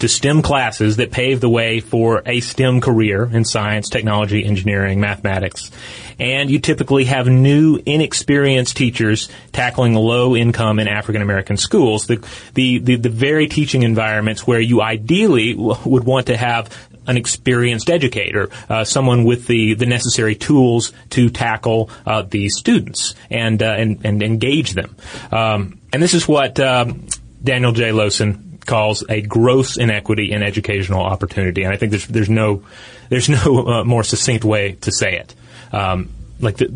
to 0.00 0.08
STEM 0.08 0.42
classes 0.42 0.96
that 0.96 1.10
pave 1.10 1.40
the 1.40 1.48
way 1.48 1.80
for 1.80 2.22
a 2.26 2.40
STEM 2.40 2.80
career 2.80 3.28
in 3.32 3.44
science, 3.44 3.88
technology, 3.88 4.44
engineering, 4.44 5.00
mathematics. 5.00 5.70
And 6.18 6.50
you 6.50 6.58
typically 6.58 7.04
have 7.04 7.26
new, 7.28 7.80
inexperienced 7.86 8.76
teachers 8.76 9.28
tackling 9.52 9.94
low 9.94 10.36
income 10.36 10.78
and 10.78 10.88
African 10.88 11.22
American 11.22 11.56
schools, 11.56 12.06
the, 12.06 12.16
the, 12.54 12.78
the, 12.78 12.96
the, 12.96 13.08
very 13.08 13.46
teaching 13.46 13.82
environments 13.82 14.46
where 14.46 14.60
you 14.60 14.82
ideally 14.82 15.54
would 15.54 16.04
want 16.04 16.26
to 16.26 16.36
have 16.36 16.76
an 17.06 17.16
experienced 17.16 17.90
educator, 17.90 18.48
uh, 18.68 18.84
someone 18.84 19.24
with 19.24 19.46
the, 19.46 19.74
the 19.74 19.86
necessary 19.86 20.34
tools 20.34 20.92
to 21.10 21.28
tackle 21.28 21.90
uh, 22.06 22.22
these 22.22 22.56
students 22.56 23.14
and, 23.30 23.62
uh, 23.62 23.66
and, 23.66 24.04
and 24.04 24.22
engage 24.22 24.72
them. 24.72 24.94
Um, 25.32 25.80
and 25.92 26.02
this 26.02 26.14
is 26.14 26.28
what 26.28 26.60
um, 26.60 27.06
Daniel 27.42 27.72
J. 27.72 27.92
Losen 27.92 28.49
calls 28.70 29.02
a 29.08 29.20
gross 29.20 29.76
inequity 29.76 30.30
in 30.30 30.44
educational 30.44 31.02
opportunity. 31.02 31.64
And 31.64 31.72
I 31.72 31.76
think 31.76 31.90
there's 31.90 32.06
there's 32.06 32.30
no 32.30 32.62
there's 33.08 33.28
no 33.28 33.66
uh, 33.66 33.84
more 33.84 34.04
succinct 34.04 34.44
way 34.44 34.72
to 34.82 34.92
say 34.92 35.16
it. 35.16 35.34
Um, 35.72 36.10
like 36.38 36.56
the 36.56 36.72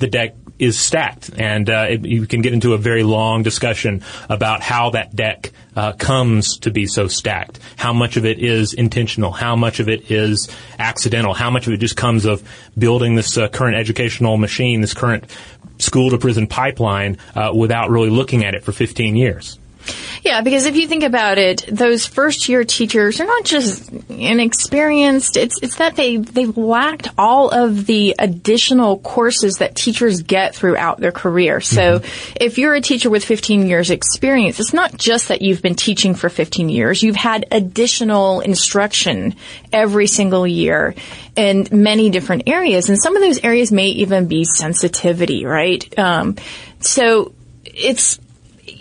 the 0.00 0.08
deck 0.08 0.34
is 0.58 0.76
stacked, 0.76 1.30
and 1.38 1.70
uh, 1.70 1.86
it, 1.90 2.04
you 2.04 2.26
can 2.26 2.42
get 2.42 2.52
into 2.52 2.74
a 2.74 2.78
very 2.78 3.04
long 3.04 3.44
discussion 3.44 4.02
about 4.28 4.60
how 4.60 4.90
that 4.90 5.14
deck 5.14 5.52
uh, 5.76 5.92
comes 5.92 6.58
to 6.58 6.72
be 6.72 6.86
so 6.86 7.06
stacked. 7.06 7.60
How 7.76 7.92
much 7.92 8.16
of 8.16 8.24
it 8.24 8.40
is 8.40 8.74
intentional? 8.74 9.30
How 9.30 9.54
much 9.54 9.78
of 9.78 9.88
it 9.88 10.10
is 10.10 10.48
accidental? 10.80 11.34
How 11.34 11.50
much 11.50 11.68
of 11.68 11.72
it 11.72 11.76
just 11.76 11.96
comes 11.96 12.24
of 12.24 12.42
building 12.76 13.14
this 13.14 13.38
uh, 13.38 13.46
current 13.46 13.76
educational 13.76 14.36
machine, 14.36 14.80
this 14.80 14.94
current 14.94 15.30
school 15.78 16.10
to 16.10 16.18
prison 16.18 16.48
pipeline, 16.48 17.18
uh, 17.36 17.52
without 17.54 17.90
really 17.90 18.10
looking 18.10 18.44
at 18.44 18.56
it 18.56 18.64
for 18.64 18.72
15 18.72 19.14
years? 19.14 19.56
Yeah, 20.24 20.40
because 20.42 20.66
if 20.66 20.76
you 20.76 20.86
think 20.86 21.04
about 21.04 21.38
it, 21.38 21.64
those 21.70 22.06
first 22.06 22.48
year 22.48 22.64
teachers 22.64 23.20
are 23.20 23.26
not 23.26 23.44
just 23.44 23.90
inexperienced. 24.08 25.36
It's 25.36 25.58
it's 25.62 25.76
that 25.76 25.96
they 25.96 26.16
they've 26.16 26.56
lacked 26.56 27.08
all 27.16 27.50
of 27.50 27.86
the 27.86 28.14
additional 28.18 28.98
courses 28.98 29.58
that 29.58 29.74
teachers 29.74 30.22
get 30.22 30.54
throughout 30.54 31.00
their 31.00 31.12
career. 31.12 31.60
So 31.60 32.00
mm-hmm. 32.00 32.36
if 32.40 32.58
you're 32.58 32.74
a 32.74 32.80
teacher 32.80 33.10
with 33.10 33.24
15 33.24 33.66
years 33.66 33.90
experience, 33.90 34.60
it's 34.60 34.72
not 34.72 34.96
just 34.96 35.28
that 35.28 35.42
you've 35.42 35.62
been 35.62 35.76
teaching 35.76 36.14
for 36.14 36.28
15 36.28 36.68
years. 36.68 37.02
You've 37.02 37.16
had 37.16 37.46
additional 37.50 38.40
instruction 38.40 39.36
every 39.72 40.06
single 40.06 40.46
year 40.46 40.94
in 41.36 41.68
many 41.70 42.10
different 42.10 42.44
areas, 42.46 42.88
and 42.88 43.00
some 43.00 43.16
of 43.16 43.22
those 43.22 43.38
areas 43.44 43.70
may 43.70 43.88
even 43.88 44.26
be 44.26 44.44
sensitivity, 44.44 45.44
right? 45.44 45.98
Um, 45.98 46.36
so 46.80 47.32
it's 47.64 48.18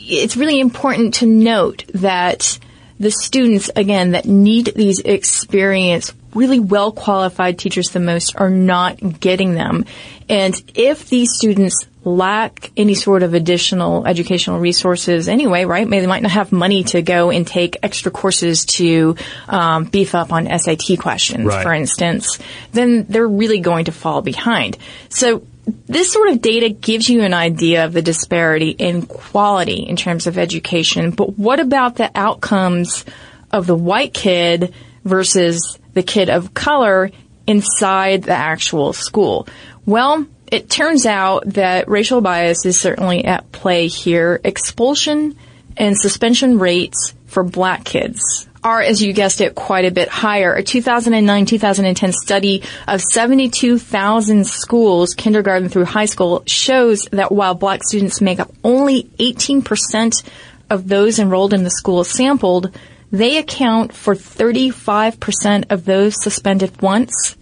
it's 0.07 0.37
really 0.37 0.59
important 0.59 1.15
to 1.15 1.25
note 1.25 1.85
that 1.93 2.59
the 2.99 3.11
students, 3.11 3.69
again, 3.75 4.11
that 4.11 4.25
need 4.25 4.73
these 4.75 4.99
experienced, 4.99 6.13
really 6.33 6.59
well 6.59 6.91
qualified 6.91 7.59
teachers 7.59 7.89
the 7.89 7.99
most 7.99 8.35
are 8.35 8.49
not 8.49 9.19
getting 9.19 9.53
them. 9.53 9.85
And 10.29 10.59
if 10.75 11.09
these 11.09 11.29
students 11.33 11.85
lack 12.03 12.71
any 12.77 12.95
sort 12.95 13.21
of 13.21 13.33
additional 13.33 14.07
educational 14.07 14.59
resources 14.59 15.27
anyway, 15.27 15.65
right? 15.65 15.87
Maybe 15.87 16.01
they 16.01 16.07
might 16.07 16.23
not 16.23 16.31
have 16.31 16.51
money 16.51 16.83
to 16.85 17.01
go 17.01 17.31
and 17.31 17.45
take 17.45 17.77
extra 17.83 18.11
courses 18.11 18.65
to 18.65 19.15
um, 19.47 19.85
beef 19.85 20.15
up 20.15 20.31
on 20.31 20.47
SAT 20.47 20.99
questions, 20.99 21.45
right. 21.45 21.63
for 21.63 21.73
instance. 21.73 22.39
Then 22.71 23.05
they're 23.09 23.27
really 23.27 23.59
going 23.59 23.85
to 23.85 23.91
fall 23.91 24.21
behind. 24.21 24.77
So 25.09 25.43
this 25.67 26.13
sort 26.13 26.29
of 26.29 26.41
data 26.41 26.69
gives 26.69 27.09
you 27.09 27.21
an 27.21 27.33
idea 27.33 27.85
of 27.85 27.93
the 27.93 28.01
disparity 28.01 28.69
in 28.69 29.05
quality 29.05 29.83
in 29.83 29.97
terms 29.97 30.25
of 30.25 30.37
education, 30.37 31.11
but 31.11 31.37
what 31.37 31.59
about 31.59 31.95
the 31.95 32.09
outcomes 32.15 33.03
of 33.51 33.67
the 33.67 33.75
white 33.75 34.13
kid 34.13 34.73
versus 35.03 35.77
the 35.93 36.03
kid 36.03 36.29
of 36.29 36.53
color 36.53 37.11
inside 37.45 38.23
the 38.23 38.33
actual 38.33 38.93
school? 38.93 39.47
Well, 39.85 40.25
it 40.49 40.69
turns 40.69 41.05
out 41.05 41.43
that 41.53 41.89
racial 41.89 42.21
bias 42.21 42.65
is 42.65 42.79
certainly 42.79 43.25
at 43.25 43.51
play 43.51 43.87
here. 43.87 44.39
Expulsion 44.43 45.35
and 45.75 45.97
suspension 45.97 46.59
rates 46.59 47.13
for 47.25 47.43
black 47.43 47.83
kids 47.83 48.46
are, 48.67 48.81
as 48.81 49.01
you 49.01 49.13
guessed 49.13 49.39
it, 49.39 49.55
quite 49.55 49.85
a 49.85 49.91
bit 49.91 50.09
higher. 50.09 50.53
A 50.53 50.61
2009-2010 50.61 52.11
study 52.13 52.63
of 52.85 53.01
72,000 53.01 54.45
schools, 54.45 55.13
kindergarten 55.13 55.69
through 55.69 55.85
high 55.85 56.05
school, 56.05 56.43
shows 56.45 57.07
that 57.13 57.31
while 57.31 57.53
black 57.53 57.81
students 57.85 58.19
make 58.19 58.41
up 58.41 58.51
only 58.65 59.03
18% 59.19 60.29
of 60.69 60.89
those 60.89 61.17
enrolled 61.17 61.53
in 61.53 61.63
the 61.63 61.69
schools 61.69 62.09
sampled, 62.09 62.77
they 63.09 63.37
account 63.37 63.93
for 63.93 64.13
35% 64.13 65.63
of 65.69 65.85
those 65.85 66.21
suspended 66.21 66.81
once, 66.81 67.37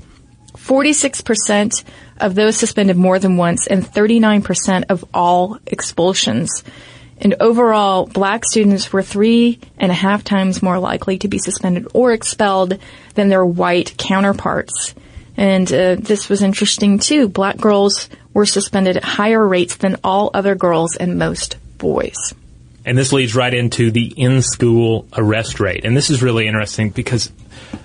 46% 0.54 1.84
of 2.20 2.36
those 2.36 2.56
suspended 2.56 2.98
more 2.98 3.18
than 3.18 3.36
once, 3.36 3.66
and 3.66 3.84
39% 3.84 4.84
of 4.90 5.04
all 5.12 5.58
expulsions. 5.66 6.64
And 7.18 7.36
overall, 7.40 8.06
black 8.06 8.44
students 8.46 8.92
were 8.92 9.02
three 9.02 9.60
and 9.78 9.92
a 9.92 9.96
half 9.96 10.24
times 10.24 10.62
more 10.62 10.80
likely 10.80 11.18
to 11.20 11.28
be 11.28 11.40
suspended 11.40 11.88
or 11.94 12.12
expelled 12.12 12.78
than 13.14 13.30
their 13.30 13.46
white 13.46 13.96
counterparts. 13.98 14.94
And 15.38 15.72
uh, 15.72 15.96
this 15.96 16.30
was 16.30 16.42
interesting 16.42 17.00
too. 17.00 17.28
Black 17.30 17.58
girls 17.58 18.10
were 18.34 18.46
suspended 18.46 18.98
at 18.98 19.04
higher 19.04 19.46
rates 19.46 19.78
than 19.78 19.98
all 20.04 20.30
other 20.34 20.56
girls 20.56 20.96
and 20.98 21.18
most 21.18 21.58
boys. 21.78 22.34
And 22.86 22.98
this 22.98 23.12
leads 23.12 23.36
right 23.36 23.54
into 23.54 23.92
the 23.92 24.14
in-school 24.16 25.08
arrest 25.14 25.60
rate. 25.60 25.86
And 25.86 25.98
this 25.98 26.10
is 26.10 26.22
really 26.22 26.48
interesting 26.48 26.92
because, 26.92 27.32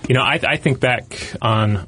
you 0.09 0.15
know, 0.15 0.23
I, 0.23 0.39
I 0.47 0.57
think 0.59 0.79
back 0.79 1.35
on 1.41 1.87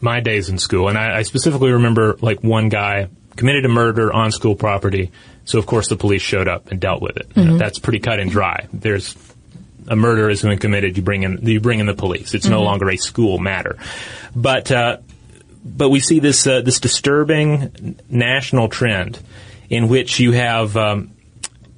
my 0.00 0.20
days 0.20 0.48
in 0.48 0.58
school, 0.58 0.88
and 0.88 0.98
I, 0.98 1.18
I 1.18 1.22
specifically 1.22 1.72
remember 1.72 2.16
like 2.20 2.42
one 2.42 2.68
guy 2.68 3.08
committed 3.36 3.64
a 3.64 3.68
murder 3.68 4.12
on 4.12 4.32
school 4.32 4.56
property 4.56 5.12
so 5.48 5.58
of 5.58 5.66
course 5.66 5.88
the 5.88 5.96
police 5.96 6.20
showed 6.20 6.46
up 6.46 6.70
and 6.70 6.78
dealt 6.78 7.00
with 7.00 7.16
it. 7.16 7.28
Mm-hmm. 7.30 7.56
That's 7.56 7.78
pretty 7.78 8.00
cut 8.00 8.20
and 8.20 8.30
dry. 8.30 8.68
There's 8.72 9.16
a 9.88 9.96
murder 9.96 10.28
has 10.28 10.42
been 10.42 10.58
committed. 10.58 10.96
You 10.96 11.02
bring 11.02 11.22
in 11.22 11.38
you 11.42 11.60
bring 11.60 11.80
in 11.80 11.86
the 11.86 11.94
police. 11.94 12.34
It's 12.34 12.44
mm-hmm. 12.44 12.54
no 12.54 12.62
longer 12.62 12.90
a 12.90 12.96
school 12.96 13.38
matter. 13.38 13.78
But 14.36 14.70
uh, 14.70 14.98
but 15.64 15.88
we 15.88 16.00
see 16.00 16.20
this 16.20 16.46
uh, 16.46 16.60
this 16.60 16.80
disturbing 16.80 17.98
national 18.10 18.68
trend 18.68 19.18
in 19.70 19.88
which 19.88 20.20
you 20.20 20.32
have 20.32 20.76
um, 20.76 21.12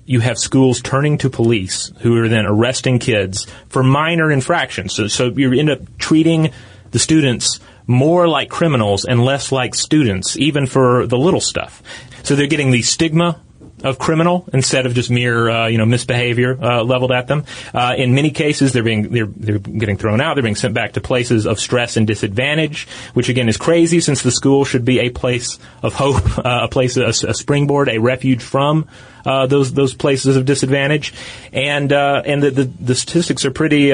you 0.05 0.19
have 0.19 0.39
schools 0.39 0.83
turning 0.83 1.19
to 1.19 1.31
police 1.31 1.93
who 2.01 2.21
are 2.21 2.29
then 2.29 2.45
arresting 2.45 2.99
kids 2.99 3.47
for 3.69 3.85
minor 3.85 4.33
infractions. 4.33 4.93
So, 4.93 5.07
so 5.07 5.27
you 5.27 5.53
end 5.53 5.71
up 5.71 5.99
treating 5.99 6.51
the 6.91 6.99
students 6.99 7.61
more 7.87 8.27
like 8.27 8.51
criminals 8.51 9.05
and 9.05 9.25
less 9.25 9.53
like 9.53 9.77
students, 9.77 10.37
even 10.37 10.67
for 10.67 11.07
the 11.07 11.17
little 11.17 11.41
stuff. 11.41 11.81
So 12.25 12.35
they're 12.35 12.49
getting 12.49 12.73
the 12.73 12.83
stigma 12.83 13.41
of 13.85 13.99
criminal 13.99 14.49
instead 14.53 14.87
of 14.87 14.95
just 14.95 15.11
mere 15.11 15.49
uh, 15.49 15.67
you 15.69 15.79
know 15.79 15.87
misbehavior 15.87 16.57
uh, 16.61 16.83
leveled 16.83 17.13
at 17.13 17.27
them. 17.27 17.45
Uh, 17.73 17.95
in 17.97 18.15
many 18.15 18.31
cases, 18.31 18.73
they're 18.73 18.83
being 18.83 19.11
they're 19.11 19.27
they're 19.27 19.59
getting 19.59 19.97
thrown 19.97 20.21
out. 20.21 20.35
They're 20.35 20.43
being 20.43 20.57
sent 20.57 20.75
back 20.75 20.93
to 20.93 21.01
places 21.01 21.47
of 21.47 21.59
stress 21.61 21.97
and 21.97 22.07
disadvantage, 22.07 22.89
which 23.15 23.29
again 23.29 23.49
is 23.49 23.57
crazy 23.57 24.01
since 24.01 24.23
the 24.23 24.31
school 24.31 24.65
should 24.65 24.85
be 24.85 25.01
a 25.01 25.11
place 25.11 25.59
of 25.83 25.95
hope, 25.95 26.39
uh, 26.45 26.61
a 26.63 26.69
place 26.69 26.97
a, 26.97 27.07
a, 27.07 27.35
springboard, 27.35 27.89
a 27.89 27.99
refuge 27.99 28.43
from. 28.43 28.89
Uh, 29.25 29.47
those 29.47 29.75
those 29.75 29.93
places 29.93 30.35
of 30.37 30.47
disadvantage, 30.47 31.13
and 31.53 31.93
uh, 31.93 32.23
and 32.25 32.43
the, 32.43 32.51
the, 32.51 32.65
the 32.65 32.95
statistics 32.95 33.45
are 33.45 33.51
pretty 33.51 33.93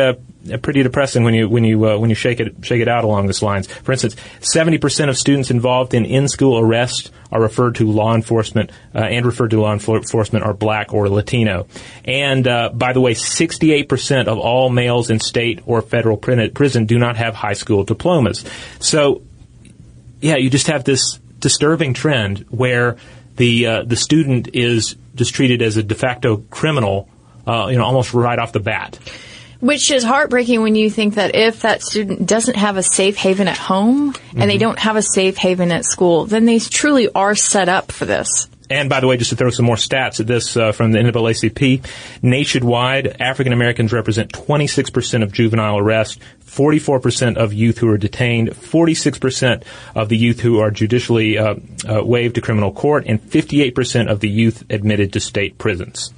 pretty 0.63 0.83
depressing 0.83 1.25
when 1.25 1.35
you 1.35 1.49
when 1.49 1.65
you 1.65 1.87
uh, 1.89 1.99
when 1.99 2.11
you 2.11 2.17
shake 2.17 2.41
it 2.41 2.57
shake 2.63 2.81
it 2.81 2.89
out 2.89 3.05
along 3.05 3.27
these 3.27 3.43
lines. 3.43 3.67
For 3.67 3.93
instance, 3.93 4.17
70% 4.41 5.09
of 5.09 5.17
students 5.17 5.51
involved 5.51 5.95
in 5.95 6.05
in-school 6.05 6.59
arrest 6.59 7.11
are 7.33 7.41
referred 7.41 7.77
to 7.77 7.91
law 7.91 8.15
enforcement 8.15 8.71
uh, 8.95 8.99
and 8.99 9.27
referred 9.27 9.51
to 9.51 9.61
law 9.61 9.73
enforcement 9.73 10.45
are 10.45 10.55
black 10.55 10.93
or 10.93 11.09
Latino. 11.09 11.67
And 12.05 12.47
uh, 12.47 12.71
by 12.73 12.93
the 12.93 13.01
way, 13.01 13.15
68% 13.15 14.27
of 14.27 14.39
all 14.39 14.71
males 14.71 15.11
in 15.11 15.21
state 15.21 15.61
or 15.67 15.83
federal 15.83 16.17
prison 16.17 16.87
do 16.87 16.99
not 16.99 17.17
have 17.17 17.35
high 17.35 17.55
school 17.55 17.85
diplomas. 17.85 18.45
So, 18.79 19.23
yeah, 20.21 20.37
you 20.37 20.51
just 20.51 20.69
have 20.69 20.85
this 20.85 21.19
disturbing 21.41 21.95
trend 21.95 22.47
where 22.49 22.97
the 23.37 23.67
uh, 23.67 23.83
the 23.85 23.97
student 23.97 24.49
is 24.55 24.97
just 25.15 25.35
treated 25.35 25.63
as 25.63 25.77
a 25.77 25.83
de 25.83 25.95
facto 25.95 26.39
criminal, 26.51 27.09
uh, 27.47 27.69
you 27.71 27.77
know, 27.77 27.85
almost 27.85 28.15
right 28.15 28.39
off 28.39 28.53
the 28.53 28.61
bat. 28.61 28.99
Which 29.61 29.91
is 29.91 30.05
heartbreaking 30.05 30.63
when 30.63 30.75
you 30.75 30.91
think 30.91 31.15
that 31.15 31.35
if 31.35 31.63
that 31.63 31.83
student 31.83 32.27
doesn't 32.27 32.57
have 32.57 32.77
a 32.77 32.83
safe 32.83 33.17
haven 33.17 33.49
at 33.49 33.57
home 33.57 34.13
mm-hmm. 34.13 34.41
and 34.41 34.51
they 34.51 34.55
mm-hmm. 34.55 34.63
don't 34.63 34.79
have 34.79 34.97
a 34.97 35.03
safe 35.03 35.37
haven 35.37 35.73
at 35.73 35.85
school, 35.85 36.27
then 36.27 36.45
they 36.45 36.59
truly 36.59 37.09
are 37.15 37.35
set 37.35 37.69
up 37.69 37.91
for 37.91 38.05
this. 38.05 38.49
And 38.69 38.89
by 38.89 39.01
the 39.01 39.07
way, 39.07 39.17
just 39.17 39.31
to 39.31 39.37
throw 39.37 39.51
some 39.51 39.65
more 39.65 39.77
stats 39.77 40.19
at 40.19 40.27
this 40.27 40.57
uh, 40.57 40.73
from 40.73 40.93
the 40.93 40.99
NAACP, 40.99 41.87
nationwide, 42.23 43.17
African 43.21 43.53
Americans 43.53 43.93
represent 43.93 44.33
26% 44.33 45.23
of 45.23 45.33
juvenile 45.33 45.79
arrests, 45.79 46.19
44% 46.45 47.37
of 47.37 47.53
youth 47.53 47.79
who 47.79 47.89
are 47.89 47.99
detained, 47.99 48.51
46% 48.51 49.63
of 49.95 50.09
the 50.09 50.17
youth 50.17 50.41
who 50.41 50.59
are 50.59 50.71
judicially 50.71 51.39
uh, 51.39 51.55
uh, 51.89 52.05
waived 52.05 52.35
to 52.37 52.41
criminal 52.41 52.73
court, 52.73 53.05
and 53.07 53.23
58% 53.23 54.11
of 54.11 54.21
the 54.21 54.29
youth 54.29 54.65
admitted 54.69 55.13
to 55.13 55.21
state 55.21 55.59
prisons. 55.59 56.13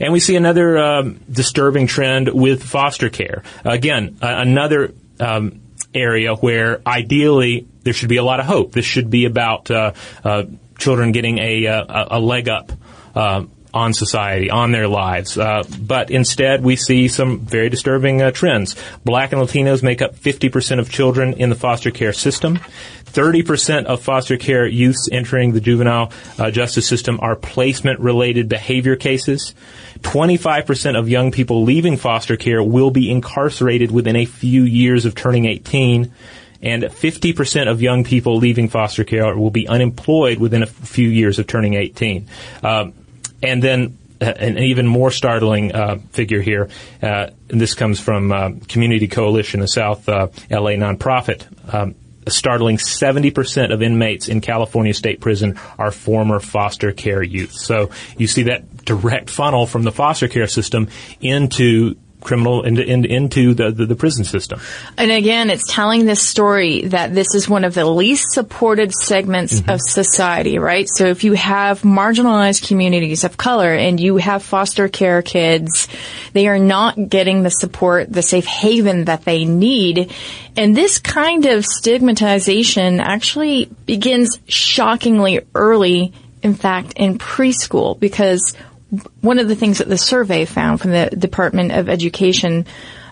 And 0.00 0.12
we 0.12 0.20
see 0.20 0.36
another 0.36 0.78
um, 0.78 1.20
disturbing 1.30 1.86
trend 1.86 2.28
with 2.28 2.62
foster 2.62 3.10
care. 3.10 3.42
Again, 3.64 4.18
uh, 4.22 4.34
another 4.38 4.94
um, 5.20 5.60
area 5.94 6.34
where 6.34 6.80
ideally 6.86 7.66
there 7.82 7.92
should 7.92 8.08
be 8.08 8.16
a 8.16 8.24
lot 8.24 8.40
of 8.40 8.46
hope. 8.46 8.72
This 8.72 8.84
should 8.84 9.10
be 9.10 9.24
about 9.24 9.70
uh, 9.70 9.92
uh, 10.24 10.44
children 10.78 11.12
getting 11.12 11.38
a, 11.38 11.66
uh, 11.66 11.84
a, 11.84 12.18
a 12.18 12.20
leg 12.20 12.48
up 12.48 12.72
uh, 13.14 13.44
on 13.74 13.92
society, 13.92 14.50
on 14.50 14.70
their 14.70 14.86
lives. 14.86 15.36
Uh, 15.36 15.64
but 15.80 16.10
instead, 16.10 16.62
we 16.62 16.76
see 16.76 17.08
some 17.08 17.40
very 17.40 17.68
disturbing 17.68 18.22
uh, 18.22 18.30
trends. 18.30 18.76
Black 19.04 19.32
and 19.32 19.42
Latinos 19.42 19.82
make 19.82 20.00
up 20.00 20.14
50% 20.14 20.78
of 20.78 20.90
children 20.90 21.34
in 21.34 21.50
the 21.50 21.56
foster 21.56 21.90
care 21.90 22.12
system. 22.12 22.60
30% 23.04 23.84
of 23.84 24.00
foster 24.00 24.36
care 24.36 24.66
youths 24.66 25.08
entering 25.10 25.52
the 25.52 25.60
juvenile 25.60 26.12
uh, 26.38 26.50
justice 26.50 26.86
system 26.86 27.18
are 27.20 27.34
placement 27.34 27.98
related 27.98 28.48
behavior 28.48 28.96
cases. 28.96 29.54
25% 30.00 30.98
of 30.98 31.08
young 31.08 31.32
people 31.32 31.64
leaving 31.64 31.96
foster 31.96 32.36
care 32.36 32.62
will 32.62 32.90
be 32.90 33.10
incarcerated 33.10 33.90
within 33.90 34.16
a 34.16 34.24
few 34.24 34.62
years 34.62 35.04
of 35.04 35.14
turning 35.14 35.46
18 35.46 36.12
and 36.64 36.82
50% 36.84 37.70
of 37.70 37.82
young 37.82 38.04
people 38.04 38.36
leaving 38.36 38.68
foster 38.70 39.04
care 39.04 39.36
will 39.36 39.50
be 39.50 39.68
unemployed 39.68 40.38
within 40.38 40.62
a 40.62 40.66
few 40.66 41.08
years 41.08 41.38
of 41.38 41.46
turning 41.46 41.74
18. 41.74 42.26
Um, 42.62 42.94
and 43.44 43.62
then 43.62 43.98
uh, 44.20 44.26
an 44.26 44.58
even 44.58 44.86
more 44.86 45.10
startling 45.10 45.72
uh, 45.74 45.98
figure 46.10 46.40
here, 46.40 46.68
uh, 47.02 47.28
this 47.48 47.74
comes 47.74 48.00
from 48.00 48.32
uh, 48.32 48.50
Community 48.68 49.08
Coalition, 49.08 49.60
a 49.60 49.68
South 49.68 50.08
uh, 50.08 50.28
LA 50.50 50.72
nonprofit. 50.72 51.44
Um, 51.72 51.94
a 52.26 52.30
startling 52.30 52.78
70% 52.78 53.72
of 53.72 53.82
inmates 53.82 54.28
in 54.28 54.40
California 54.40 54.94
State 54.94 55.20
Prison 55.20 55.58
are 55.78 55.90
former 55.90 56.40
foster 56.40 56.92
care 56.92 57.22
youth. 57.22 57.52
So 57.52 57.90
you 58.16 58.26
see 58.26 58.44
that 58.44 58.84
direct 58.84 59.28
funnel 59.28 59.66
from 59.66 59.82
the 59.82 59.92
foster 59.92 60.28
care 60.28 60.46
system 60.46 60.88
into 61.20 61.96
criminal 62.24 62.64
into, 62.64 62.82
into 62.82 63.54
the, 63.54 63.70
the, 63.70 63.86
the, 63.86 63.94
prison 63.94 64.24
system. 64.24 64.60
And 64.98 65.12
again, 65.12 65.50
it's 65.50 65.72
telling 65.72 66.04
this 66.04 66.26
story 66.26 66.82
that 66.86 67.14
this 67.14 67.34
is 67.34 67.48
one 67.48 67.64
of 67.64 67.74
the 67.74 67.84
least 67.84 68.32
supported 68.32 68.92
segments 68.92 69.60
mm-hmm. 69.60 69.70
of 69.70 69.80
society, 69.80 70.58
right? 70.58 70.88
So 70.88 71.06
if 71.06 71.22
you 71.22 71.34
have 71.34 71.82
marginalized 71.82 72.66
communities 72.66 73.22
of 73.22 73.36
color 73.36 73.72
and 73.72 74.00
you 74.00 74.16
have 74.16 74.42
foster 74.42 74.88
care 74.88 75.22
kids, 75.22 75.86
they 76.32 76.48
are 76.48 76.58
not 76.58 77.08
getting 77.08 77.42
the 77.42 77.50
support, 77.50 78.12
the 78.12 78.22
safe 78.22 78.46
haven 78.46 79.04
that 79.04 79.24
they 79.24 79.44
need. 79.44 80.12
And 80.56 80.76
this 80.76 80.98
kind 80.98 81.46
of 81.46 81.64
stigmatization 81.64 83.00
actually 83.00 83.66
begins 83.86 84.38
shockingly 84.48 85.42
early 85.54 86.12
in 86.44 86.54
fact, 86.54 86.92
in 86.96 87.18
preschool 87.18 87.98
because 87.98 88.54
one 89.20 89.38
of 89.38 89.48
the 89.48 89.56
things 89.56 89.78
that 89.78 89.88
the 89.88 89.98
survey 89.98 90.44
found 90.44 90.80
from 90.80 90.90
the 90.90 91.10
Department 91.16 91.72
of 91.72 91.88
Education 91.88 92.66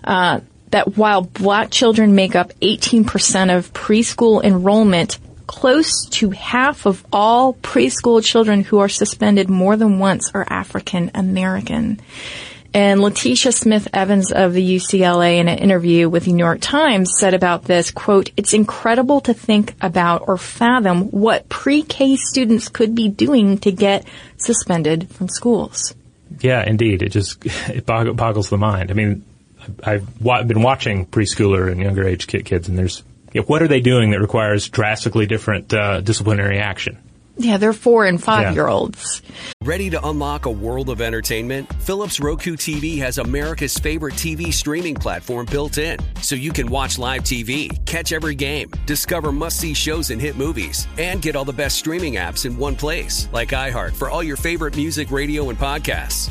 uh, 0.04 0.40
that 0.70 0.96
while 0.96 1.22
black 1.22 1.70
children 1.70 2.14
make 2.14 2.34
up 2.34 2.52
18% 2.60 3.56
of 3.56 3.72
preschool 3.72 4.42
enrollment, 4.42 5.18
close 5.46 6.06
to 6.06 6.30
half 6.30 6.86
of 6.86 7.04
all 7.12 7.54
preschool 7.54 8.24
children 8.24 8.62
who 8.62 8.78
are 8.78 8.88
suspended 8.88 9.50
more 9.50 9.76
than 9.76 9.98
once 9.98 10.30
are 10.34 10.46
African 10.48 11.10
American. 11.14 12.00
And 12.74 13.00
Leticia 13.00 13.52
Smith 13.52 13.88
Evans 13.92 14.32
of 14.32 14.54
the 14.54 14.76
UCLA 14.76 15.38
in 15.38 15.48
an 15.48 15.58
interview 15.58 16.08
with 16.08 16.24
the 16.24 16.32
New 16.32 16.44
York 16.44 16.60
Times 16.60 17.12
said 17.18 17.34
about 17.34 17.64
this, 17.64 17.90
quote, 17.90 18.30
it's 18.36 18.54
incredible 18.54 19.20
to 19.22 19.34
think 19.34 19.74
about 19.82 20.24
or 20.26 20.38
fathom 20.38 21.10
what 21.10 21.48
pre-K 21.50 22.16
students 22.16 22.68
could 22.68 22.94
be 22.94 23.08
doing 23.08 23.58
to 23.58 23.72
get 23.72 24.06
suspended 24.38 25.10
from 25.10 25.28
schools. 25.28 25.94
Yeah, 26.40 26.64
indeed. 26.64 27.02
It 27.02 27.10
just, 27.10 27.44
it 27.68 27.84
boggles 27.84 28.48
the 28.48 28.56
mind. 28.56 28.90
I 28.90 28.94
mean, 28.94 29.24
I've 29.84 30.22
been 30.22 30.62
watching 30.62 31.06
preschooler 31.06 31.70
and 31.70 31.80
younger 31.80 32.06
age 32.06 32.26
kids 32.26 32.68
and 32.68 32.78
there's, 32.78 33.02
what 33.46 33.62
are 33.62 33.68
they 33.68 33.80
doing 33.80 34.10
that 34.10 34.20
requires 34.20 34.68
drastically 34.68 35.26
different 35.26 35.72
uh, 35.74 36.00
disciplinary 36.00 36.58
action? 36.58 36.98
Yeah, 37.36 37.56
they're 37.56 37.72
four 37.72 38.04
and 38.04 38.22
five 38.22 38.54
year 38.54 38.68
olds. 38.68 39.22
Ready 39.62 39.90
to 39.90 40.06
unlock 40.06 40.46
a 40.46 40.50
world 40.50 40.90
of 40.90 41.00
entertainment? 41.00 41.72
Philips 41.82 42.20
Roku 42.20 42.56
TV 42.56 42.98
has 42.98 43.18
America's 43.18 43.74
favorite 43.78 44.14
TV 44.14 44.52
streaming 44.52 44.94
platform 44.94 45.46
built 45.46 45.78
in. 45.78 45.98
So 46.20 46.34
you 46.34 46.52
can 46.52 46.68
watch 46.68 46.98
live 46.98 47.22
TV, 47.22 47.84
catch 47.86 48.12
every 48.12 48.34
game, 48.34 48.70
discover 48.86 49.32
must 49.32 49.58
see 49.58 49.72
shows 49.74 50.10
and 50.10 50.20
hit 50.20 50.36
movies, 50.36 50.86
and 50.98 51.22
get 51.22 51.36
all 51.36 51.44
the 51.44 51.52
best 51.52 51.78
streaming 51.78 52.14
apps 52.14 52.44
in 52.44 52.56
one 52.56 52.76
place, 52.76 53.28
like 53.32 53.50
iHeart 53.50 53.94
for 53.94 54.10
all 54.10 54.22
your 54.22 54.36
favorite 54.36 54.76
music, 54.76 55.10
radio, 55.10 55.48
and 55.48 55.58
podcasts. 55.58 56.30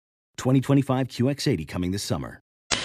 2025 0.41 1.07
QX80 1.07 1.67
coming 1.67 1.91
this 1.91 2.01
summer. 2.01 2.41
All 2.71 2.77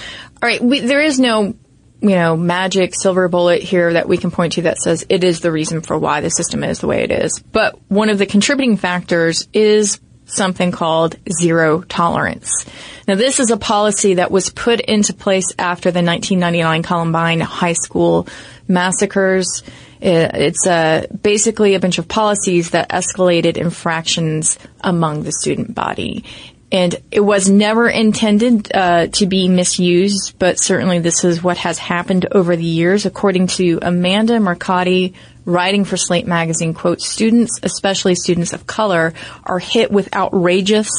right, 0.42 0.62
we, 0.62 0.80
there 0.80 1.00
is 1.00 1.18
no, 1.18 1.54
you 2.02 2.10
know, 2.10 2.36
magic 2.36 2.92
silver 2.94 3.28
bullet 3.28 3.62
here 3.62 3.94
that 3.94 4.06
we 4.06 4.18
can 4.18 4.30
point 4.30 4.52
to 4.54 4.62
that 4.62 4.76
says 4.76 5.06
it 5.08 5.24
is 5.24 5.40
the 5.40 5.50
reason 5.50 5.80
for 5.80 5.98
why 5.98 6.20
the 6.20 6.28
system 6.28 6.62
is 6.62 6.80
the 6.80 6.86
way 6.86 7.02
it 7.02 7.10
is. 7.10 7.42
But 7.52 7.78
one 7.88 8.10
of 8.10 8.18
the 8.18 8.26
contributing 8.26 8.76
factors 8.76 9.48
is 9.54 9.98
something 10.26 10.70
called 10.70 11.16
zero 11.40 11.80
tolerance. 11.82 12.66
Now, 13.08 13.14
this 13.14 13.40
is 13.40 13.50
a 13.50 13.56
policy 13.56 14.14
that 14.14 14.30
was 14.30 14.50
put 14.50 14.80
into 14.80 15.14
place 15.14 15.54
after 15.58 15.90
the 15.90 16.02
1999 16.02 16.82
Columbine 16.82 17.40
High 17.40 17.72
School 17.72 18.28
massacres. 18.68 19.62
It's 20.00 20.66
uh, 20.66 21.06
basically 21.22 21.74
a 21.74 21.80
bunch 21.80 21.96
of 21.98 22.08
policies 22.08 22.70
that 22.70 22.90
escalated 22.90 23.56
infractions 23.56 24.58
among 24.82 25.22
the 25.22 25.32
student 25.32 25.74
body. 25.74 26.24
And 26.72 26.96
it 27.12 27.20
was 27.20 27.48
never 27.48 27.88
intended 27.88 28.74
uh, 28.74 29.06
to 29.06 29.26
be 29.26 29.48
misused, 29.48 30.34
but 30.38 30.58
certainly 30.58 30.98
this 30.98 31.24
is 31.24 31.42
what 31.42 31.58
has 31.58 31.78
happened 31.78 32.26
over 32.32 32.56
the 32.56 32.64
years. 32.64 33.06
According 33.06 33.46
to 33.48 33.78
Amanda 33.82 34.38
Mercati, 34.38 35.14
writing 35.44 35.84
for 35.84 35.96
Slate 35.96 36.26
magazine, 36.26 36.74
quote, 36.74 37.00
students, 37.00 37.60
especially 37.62 38.16
students 38.16 38.52
of 38.52 38.66
color, 38.66 39.14
are 39.44 39.60
hit 39.60 39.92
with 39.92 40.12
outrageous 40.14 40.90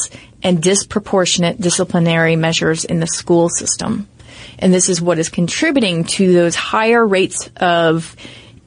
and 0.41 0.63
disproportionate 0.63 1.60
disciplinary 1.60 2.38
measures 2.38 2.86
in 2.86 3.01
the 3.01 3.08
school 3.08 3.49
system. 3.49 4.08
And 4.60 4.73
this 4.73 4.88
is 4.88 5.01
what 5.01 5.19
is 5.19 5.30
contributing 5.30 6.06
to 6.06 6.32
those 6.32 6.56
higher 6.56 7.06
rates 7.06 7.49
of 7.58 8.15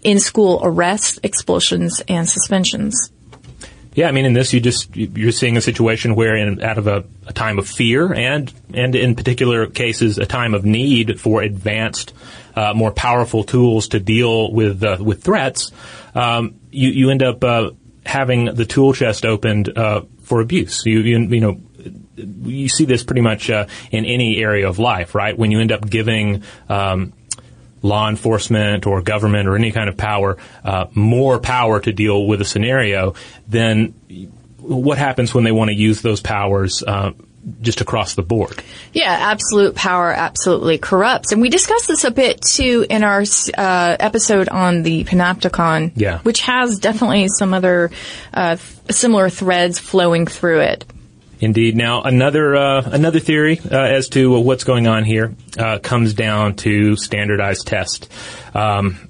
in-school 0.02 0.60
arrests, 0.62 1.18
expulsions, 1.22 2.02
and 2.08 2.28
suspensions. 2.28 3.10
Yeah, 3.92 4.08
I 4.08 4.12
mean, 4.12 4.24
in 4.24 4.34
this, 4.34 4.52
you 4.52 4.60
just 4.60 4.94
you're 4.96 5.32
seeing 5.32 5.56
a 5.56 5.60
situation 5.60 6.14
where, 6.14 6.36
in, 6.36 6.62
out 6.62 6.78
of 6.78 6.86
a, 6.86 7.04
a, 7.26 7.32
time 7.32 7.58
of 7.58 7.68
fear 7.68 8.12
and 8.12 8.52
and 8.72 8.94
in 8.94 9.16
particular 9.16 9.66
cases, 9.66 10.18
a 10.18 10.26
time 10.26 10.54
of 10.54 10.64
need 10.64 11.20
for 11.20 11.42
advanced, 11.42 12.12
uh, 12.54 12.72
more 12.72 12.92
powerful 12.92 13.42
tools 13.42 13.88
to 13.88 13.98
deal 13.98 14.52
with 14.52 14.84
uh, 14.84 14.98
with 15.00 15.24
threats, 15.24 15.72
um, 16.14 16.54
you 16.70 16.90
you 16.90 17.10
end 17.10 17.24
up 17.24 17.42
uh, 17.42 17.70
having 18.06 18.44
the 18.44 18.64
tool 18.64 18.92
chest 18.92 19.24
opened 19.24 19.76
uh, 19.76 20.02
for 20.22 20.40
abuse. 20.40 20.86
You, 20.86 21.00
you 21.00 21.18
you 21.18 21.40
know. 21.40 21.60
You 22.22 22.68
see 22.68 22.84
this 22.84 23.02
pretty 23.02 23.22
much 23.22 23.48
uh, 23.48 23.66
in 23.90 24.04
any 24.04 24.42
area 24.42 24.68
of 24.68 24.78
life, 24.78 25.14
right? 25.14 25.38
When 25.38 25.50
you 25.50 25.58
end 25.58 25.72
up 25.72 25.88
giving 25.88 26.42
um, 26.68 27.14
law 27.82 28.08
enforcement 28.08 28.86
or 28.86 29.02
government 29.02 29.48
or 29.48 29.56
any 29.56 29.72
kind 29.72 29.88
of 29.88 29.96
power 29.96 30.36
uh, 30.64 30.86
more 30.94 31.38
power 31.38 31.80
to 31.80 31.92
deal 31.92 32.26
with 32.26 32.40
a 32.40 32.44
scenario, 32.44 33.14
then 33.48 33.94
what 34.58 34.98
happens 34.98 35.34
when 35.34 35.44
they 35.44 35.52
want 35.52 35.70
to 35.70 35.74
use 35.74 36.02
those 36.02 36.20
powers 36.20 36.82
uh, 36.82 37.12
just 37.60 37.80
across 37.80 38.14
the 38.14 38.22
board? 38.22 38.62
Yeah, 38.92 39.10
absolute 39.10 39.74
power 39.74 40.12
absolutely 40.12 40.78
corrupts. 40.78 41.32
And 41.32 41.40
we 41.40 41.48
discussed 41.48 41.88
this 41.88 42.04
a 42.04 42.10
bit 42.10 42.40
too 42.42 42.86
in 42.88 43.02
our 43.02 43.22
uh, 43.56 43.96
episode 43.98 44.48
on 44.48 44.82
the 44.82 45.04
Panopticon, 45.04 45.92
yeah. 45.96 46.18
which 46.20 46.42
has 46.42 46.78
definitely 46.78 47.28
some 47.28 47.54
other 47.54 47.90
uh, 48.34 48.56
similar 48.90 49.30
threads 49.30 49.78
flowing 49.78 50.26
through 50.26 50.60
it. 50.60 50.84
Indeed. 51.40 51.74
Now, 51.74 52.02
another 52.02 52.54
uh, 52.54 52.82
another 52.84 53.18
theory 53.18 53.60
uh, 53.70 53.78
as 53.78 54.10
to 54.10 54.38
what's 54.38 54.64
going 54.64 54.86
on 54.86 55.04
here 55.04 55.34
uh, 55.58 55.78
comes 55.78 56.12
down 56.12 56.56
to 56.56 56.96
standardized 56.96 57.66
test. 57.66 58.12
Um, 58.54 59.08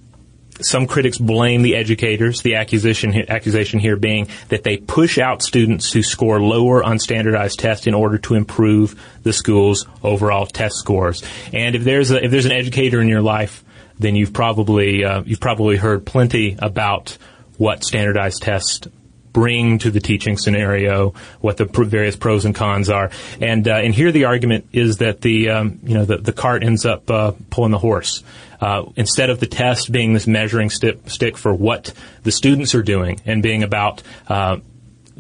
some 0.61 0.87
critics 0.87 1.19
blame 1.19 1.63
the 1.63 1.75
educators. 1.75 2.43
The 2.43 2.57
accusation 2.57 3.31
accusation 3.31 3.81
here 3.81 3.97
being 3.97 4.29
that 4.49 4.63
they 4.63 4.77
push 4.77 5.19
out 5.19 5.43
students 5.43 5.93
who 5.93 6.03
score 6.03 6.41
lower 6.41 6.85
on 6.85 6.99
standardized 6.99 7.59
tests 7.59 7.87
in 7.87 7.95
order 7.95 8.19
to 8.19 8.35
improve 8.35 9.01
the 9.23 9.33
school's 9.33 9.87
overall 10.03 10.47
test 10.47 10.77
scores. 10.77 11.25
And 11.53 11.75
if 11.75 11.83
there's 11.83 12.11
a, 12.11 12.25
if 12.25 12.31
there's 12.31 12.47
an 12.47 12.53
educator 12.53 13.01
in 13.01 13.09
your 13.09 13.23
life, 13.23 13.65
then 13.99 14.15
you've 14.15 14.33
probably 14.33 15.05
uh, 15.05 15.23
you've 15.25 15.41
probably 15.41 15.77
heard 15.77 16.07
plenty 16.07 16.57
about 16.59 17.17
what 17.57 17.83
standardized 17.83 18.43
tests 18.43 18.87
bring 19.33 19.79
to 19.79 19.91
the 19.91 20.01
teaching 20.01 20.37
scenario, 20.37 21.15
what 21.41 21.57
the 21.57 21.67
pr- 21.67 21.85
various 21.85 22.17
pros 22.17 22.45
and 22.45 22.55
cons 22.55 22.91
are, 22.91 23.11
and 23.41 23.67
uh, 23.69 23.75
and 23.75 23.95
here 23.95 24.13
the 24.13 24.25
argument 24.25 24.67
is 24.73 24.99
that 24.99 25.21
the 25.21 25.51
um, 25.51 25.81
you 25.83 25.95
know 25.95 26.05
the, 26.05 26.19
the 26.19 26.33
cart 26.33 26.63
ends 26.63 26.85
up 26.85 27.11
uh, 27.11 27.33
pulling 27.51 27.73
the 27.73 27.79
horse. 27.79 28.23
Uh, 28.61 28.85
instead 28.97 29.31
of 29.31 29.41
the 29.41 29.47
test 29.47 29.91
being 29.91 30.13
this 30.13 30.27
measuring 30.27 30.69
st- 30.69 31.09
stick 31.11 31.39
for 31.39 31.55
what 31.55 31.95
the 32.25 32.31
students 32.31 32.75
are 32.75 32.83
doing 32.83 33.19
and 33.25 33.43
being 33.43 33.63
about 33.63 34.03
uh, 34.29 34.59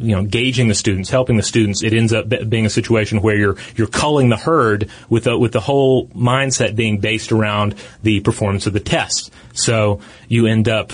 you 0.01 0.17
know, 0.17 0.25
gauging 0.25 0.69
the 0.69 0.75
students, 0.75 1.11
helping 1.11 1.37
the 1.37 1.43
students, 1.43 1.83
it 1.83 1.93
ends 1.93 2.13
up 2.13 2.27
being 2.49 2.65
a 2.65 2.71
situation 2.71 3.21
where 3.21 3.37
you're 3.37 3.57
you're 3.77 3.87
culling 3.87 4.31
the 4.31 4.37
herd 4.37 4.89
with 5.11 5.25
the, 5.25 5.39
with 5.39 5.53
the 5.53 5.61
whole 5.61 6.09
mindset 6.09 6.75
being 6.75 6.99
based 6.99 7.33
around 7.33 7.75
the 8.03 8.21
performance 8.21 8.67
of 8.67 8.73
the 8.73 8.81
test. 8.81 9.33
So 9.53 10.01
you 10.27 10.47
end 10.47 10.69
up 10.69 10.93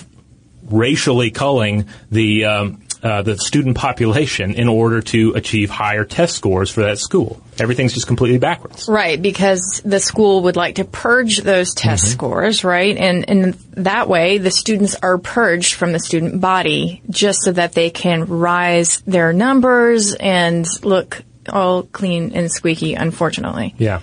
racially 0.65 1.31
culling 1.31 1.87
the 2.11 2.45
um, 2.47 2.83
uh, 3.03 3.23
the 3.23 3.37
student 3.37 3.77
population 3.77 4.55
in 4.55 4.69
order 4.69 5.01
to 5.01 5.33
achieve 5.35 5.71
higher 5.71 6.05
test 6.05 6.35
scores 6.35 6.71
for 6.71 6.83
that 6.83 6.99
school. 6.99 7.41
Everything's 7.59 7.93
just 7.93 8.07
completely 8.07 8.39
backwards. 8.39 8.89
Right, 8.89 9.21
because 9.21 9.83
the 9.85 10.01
school 10.01 10.43
would 10.43 10.57
like 10.57 10.77
to 10.77 10.85
purge 10.85 11.39
those 11.39 11.75
test 11.75 12.05
mm-hmm. 12.05 12.13
scores, 12.13 12.65
right? 12.65 12.97
And 12.97 13.29
and 13.29 13.55
that 13.75 14.09
way 14.09 14.39
the 14.39 14.51
students 14.51 14.95
are 14.95 15.19
purged 15.19 15.75
from 15.75 15.93
the 15.93 15.99
student 15.99 16.41
body 16.41 17.03
just 17.11 17.43
so 17.43 17.53
that 17.53 17.73
they 17.73 17.91
can 17.91 18.25
rise 18.25 19.01
their 19.03 19.33
numbers 19.33 20.15
and 20.15 20.67
look 20.85 21.23
all 21.49 21.85
clean 21.85 22.33
and 22.33 22.51
squeaky, 22.51 22.95
unfortunately. 22.95 23.75
Yeah. 23.79 24.01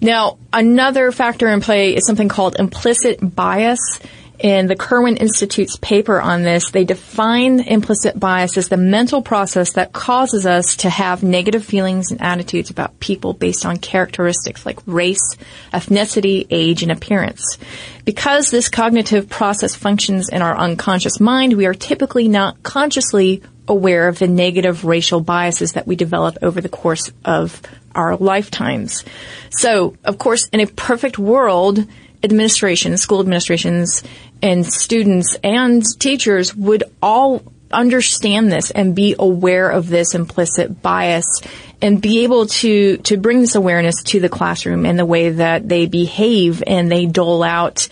Now, 0.00 0.38
another 0.52 1.12
factor 1.12 1.48
in 1.48 1.60
play 1.60 1.94
is 1.94 2.06
something 2.06 2.28
called 2.28 2.56
implicit 2.58 3.18
bias 3.22 4.00
in 4.44 4.66
the 4.66 4.76
Kirwan 4.76 5.16
Institute's 5.16 5.78
paper 5.78 6.20
on 6.20 6.42
this, 6.42 6.70
they 6.70 6.84
define 6.84 7.60
implicit 7.60 8.20
bias 8.20 8.58
as 8.58 8.68
the 8.68 8.76
mental 8.76 9.22
process 9.22 9.72
that 9.72 9.94
causes 9.94 10.44
us 10.44 10.76
to 10.76 10.90
have 10.90 11.22
negative 11.22 11.64
feelings 11.64 12.10
and 12.10 12.20
attitudes 12.20 12.68
about 12.68 13.00
people 13.00 13.32
based 13.32 13.64
on 13.64 13.78
characteristics 13.78 14.66
like 14.66 14.80
race, 14.84 15.38
ethnicity, 15.72 16.46
age, 16.50 16.82
and 16.82 16.92
appearance. 16.92 17.56
Because 18.04 18.50
this 18.50 18.68
cognitive 18.68 19.30
process 19.30 19.74
functions 19.74 20.28
in 20.28 20.42
our 20.42 20.54
unconscious 20.54 21.20
mind, 21.20 21.54
we 21.54 21.64
are 21.64 21.72
typically 21.72 22.28
not 22.28 22.62
consciously 22.62 23.42
aware 23.66 24.08
of 24.08 24.18
the 24.18 24.28
negative 24.28 24.84
racial 24.84 25.20
biases 25.22 25.72
that 25.72 25.86
we 25.86 25.96
develop 25.96 26.36
over 26.42 26.60
the 26.60 26.68
course 26.68 27.10
of 27.24 27.62
our 27.94 28.14
lifetimes. 28.16 29.06
So, 29.48 29.96
of 30.04 30.18
course, 30.18 30.48
in 30.48 30.60
a 30.60 30.66
perfect 30.66 31.18
world, 31.18 31.86
administrations, 32.24 33.02
school 33.02 33.20
administrations, 33.20 34.02
and 34.44 34.66
students 34.70 35.36
and 35.42 35.82
teachers 35.98 36.54
would 36.54 36.84
all 37.02 37.42
understand 37.72 38.52
this 38.52 38.70
and 38.70 38.94
be 38.94 39.16
aware 39.18 39.70
of 39.70 39.88
this 39.88 40.14
implicit 40.14 40.82
bias 40.82 41.40
and 41.80 42.00
be 42.00 42.22
able 42.22 42.46
to 42.46 42.98
to 42.98 43.16
bring 43.16 43.40
this 43.40 43.54
awareness 43.54 44.02
to 44.04 44.20
the 44.20 44.28
classroom 44.28 44.86
in 44.86 44.96
the 44.96 45.06
way 45.06 45.30
that 45.30 45.68
they 45.68 45.86
behave 45.86 46.62
and 46.66 46.92
they 46.92 47.06
dole 47.06 47.42
out 47.42 47.88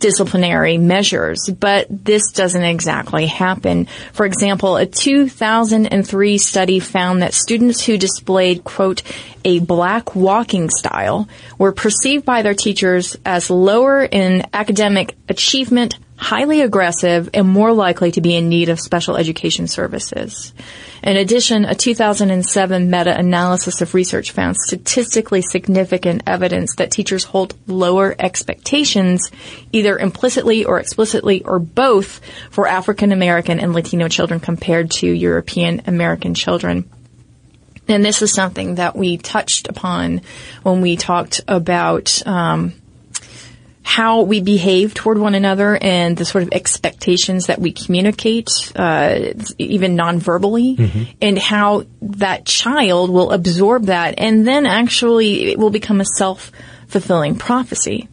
disciplinary 0.00 0.78
measures, 0.78 1.48
but 1.48 1.86
this 1.88 2.32
doesn't 2.32 2.64
exactly 2.64 3.26
happen. 3.26 3.86
For 4.12 4.26
example, 4.26 4.76
a 4.76 4.86
2003 4.86 6.38
study 6.38 6.80
found 6.80 7.22
that 7.22 7.34
students 7.34 7.84
who 7.84 7.96
displayed, 7.96 8.64
quote, 8.64 9.02
a 9.44 9.60
black 9.60 10.16
walking 10.16 10.68
style 10.70 11.28
were 11.58 11.72
perceived 11.72 12.24
by 12.24 12.42
their 12.42 12.54
teachers 12.54 13.16
as 13.24 13.50
lower 13.50 14.02
in 14.02 14.46
academic 14.52 15.16
achievement, 15.28 15.98
highly 16.16 16.62
aggressive, 16.62 17.30
and 17.32 17.48
more 17.48 17.72
likely 17.72 18.10
to 18.12 18.20
be 18.20 18.34
in 18.36 18.48
need 18.48 18.68
of 18.68 18.80
special 18.80 19.16
education 19.16 19.68
services. 19.68 20.52
In 21.02 21.16
addition, 21.16 21.64
a 21.64 21.74
2007 21.74 22.90
meta-analysis 22.90 23.80
of 23.80 23.94
research 23.94 24.32
found 24.32 24.56
statistically 24.56 25.40
significant 25.40 26.22
evidence 26.26 26.76
that 26.76 26.90
teachers 26.90 27.24
hold 27.24 27.54
lower 27.66 28.14
expectations, 28.18 29.30
either 29.72 29.98
implicitly 29.98 30.64
or 30.64 30.78
explicitly 30.78 31.42
or 31.42 31.58
both, 31.58 32.20
for 32.50 32.66
African 32.66 33.12
American 33.12 33.60
and 33.60 33.72
Latino 33.72 34.08
children 34.08 34.40
compared 34.40 34.90
to 34.90 35.06
European 35.06 35.82
American 35.86 36.34
children. 36.34 36.88
And 37.88 38.04
this 38.04 38.22
is 38.22 38.32
something 38.32 38.76
that 38.76 38.94
we 38.94 39.16
touched 39.16 39.68
upon 39.68 40.20
when 40.62 40.80
we 40.80 40.96
talked 40.96 41.40
about 41.48 42.24
um, 42.26 42.74
how 43.90 44.22
we 44.22 44.40
behave 44.40 44.94
toward 44.94 45.18
one 45.18 45.34
another 45.34 45.76
and 45.82 46.16
the 46.16 46.24
sort 46.24 46.44
of 46.44 46.50
expectations 46.52 47.46
that 47.46 47.58
we 47.58 47.72
communicate, 47.72 48.48
uh, 48.76 49.32
even 49.58 49.96
non-verbally, 49.96 50.76
mm-hmm. 50.76 51.02
and 51.20 51.36
how 51.36 51.84
that 52.00 52.46
child 52.46 53.10
will 53.10 53.32
absorb 53.32 53.86
that 53.86 54.14
and 54.16 54.46
then 54.46 54.64
actually 54.64 55.50
it 55.50 55.58
will 55.58 55.70
become 55.70 56.00
a 56.00 56.04
self-fulfilling 56.04 57.34
prophecy. 57.34 58.08